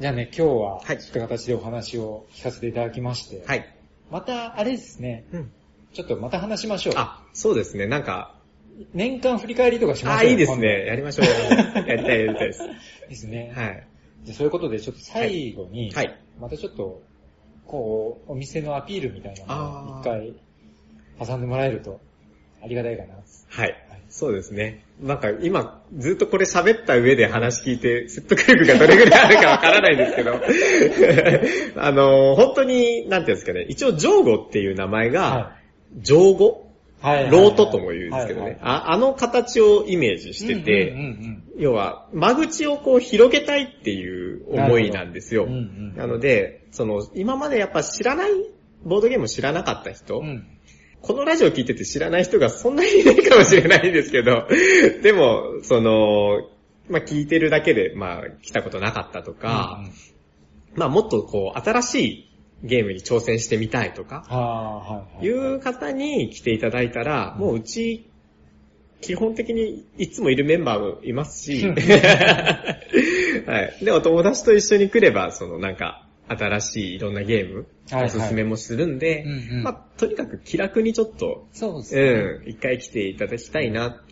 [0.00, 3.72] じゃあね、今日は、はいそういった形でお話を聞かせていただきまして、はい。
[4.10, 5.52] また、あれですね、うん
[5.92, 6.94] ちょっとまた話しましょう。
[6.96, 7.86] あ、そうですね。
[7.86, 8.34] なんか、
[8.92, 10.86] 年間振り返りとかしまあ、しょういいですね。
[10.86, 11.26] やりましょう。
[11.86, 12.62] やりたい、やりたいです。
[13.08, 13.52] ですね。
[13.54, 13.86] はい。
[14.24, 16.20] じゃあそういうことで、ちょっと最後に、はい。
[16.40, 17.02] またちょっと、
[17.66, 20.34] こう、お店のアピールみたいなのをあー一
[21.18, 22.00] 回挟んでもらえると
[22.62, 23.14] ありがたいかな。
[23.48, 23.90] はい。
[24.10, 24.84] そうですね。
[25.00, 30.34] なんか今、ずっとこれ喋った上で話聞いて、説得力がどれぐらいあるかわからないんですけど、
[31.80, 35.56] あの、本当に、なんていうんですかね、一応、ジョーゴっていう名前が、は
[36.00, 36.69] 上語
[37.00, 37.22] はい。
[37.24, 38.58] はいロートとも言うんですけどはいね。
[38.62, 45.44] ああの形をイメージしてて、うんうんうん要は、間口をこう広げたいっていう思いなんですよ。
[45.44, 48.30] うんうんなので、その、今までやっぱ知らない、
[48.82, 50.46] ボードゲームを知らなかった人、うんうん
[51.02, 54.46] このラジオ聞いてて知らない人がそんなにいないかもしれないんですけど、
[55.02, 56.50] でも、その、
[56.90, 59.92] まあ、聞いてるだけで、まあ、来たことなかったとか、うんうん
[60.76, 62.29] まあ、もっとこう、新しい
[62.62, 64.24] ゲームに挑戦してみたいとか、
[65.22, 65.28] い。
[65.28, 68.06] う方に来ていただいたら、もううち、
[69.00, 71.64] 基本的にいつもいるメンバーもいますし、
[73.46, 73.84] はい。
[73.84, 79.24] で、お友達と一緒に来れば、そのなんか、新しいいろんなゲーム、おすすめもするんで、
[79.64, 82.02] まあ、とにかく気楽にちょっと、そうですね。
[82.02, 84.02] うん、一回来ていただきたいな。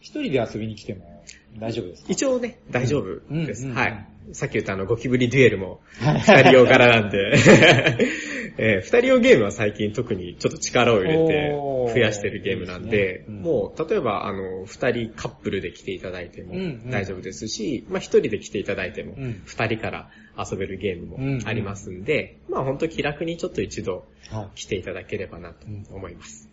[0.00, 1.22] 一人で遊びに来ても
[1.58, 2.12] 大丈夫ですか？
[2.12, 3.68] 一応ね、大丈夫です。
[3.68, 4.08] はい。
[4.32, 7.32] さっき言ったあの、ゴキブリデュエルも、はい二人用柄なんで、
[8.58, 26.48] えー二人用ゲームは最近特にちょっと力を入れて増やしてるゲームなんで、いいですねうんもう、例えば、あの、二人カップルで来ていただいてもうんうん大丈夫ですし、まあ一人で来ていただいてもうん、二人から遊べるゲームうんうんもありますんで、まあ本当気楽にちょっと一度は来ていただければなと思います。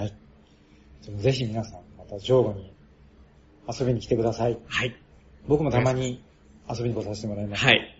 [0.00, 0.02] い。
[0.02, 0.14] はい。
[1.16, 2.72] ぜひ皆さん、また上後に
[3.68, 4.58] 遊びに来てください。
[4.66, 4.94] はい。
[5.46, 6.22] 僕もたまに
[6.70, 7.64] 遊びに来させてもらいます。
[7.64, 7.94] はい。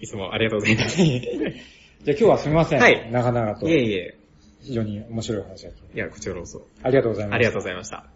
[0.00, 0.96] いつもありがとうございます。
[0.96, 1.20] じ
[2.04, 2.80] じゃあ今日はすみません。
[2.80, 3.72] はい長々とい。
[3.72, 4.14] えいえ。
[4.62, 5.76] 非常に面白い話だと。
[5.94, 6.66] いや、こちらこそ。
[6.82, 7.34] ありがとうございます。
[7.34, 8.13] ありがとうございました。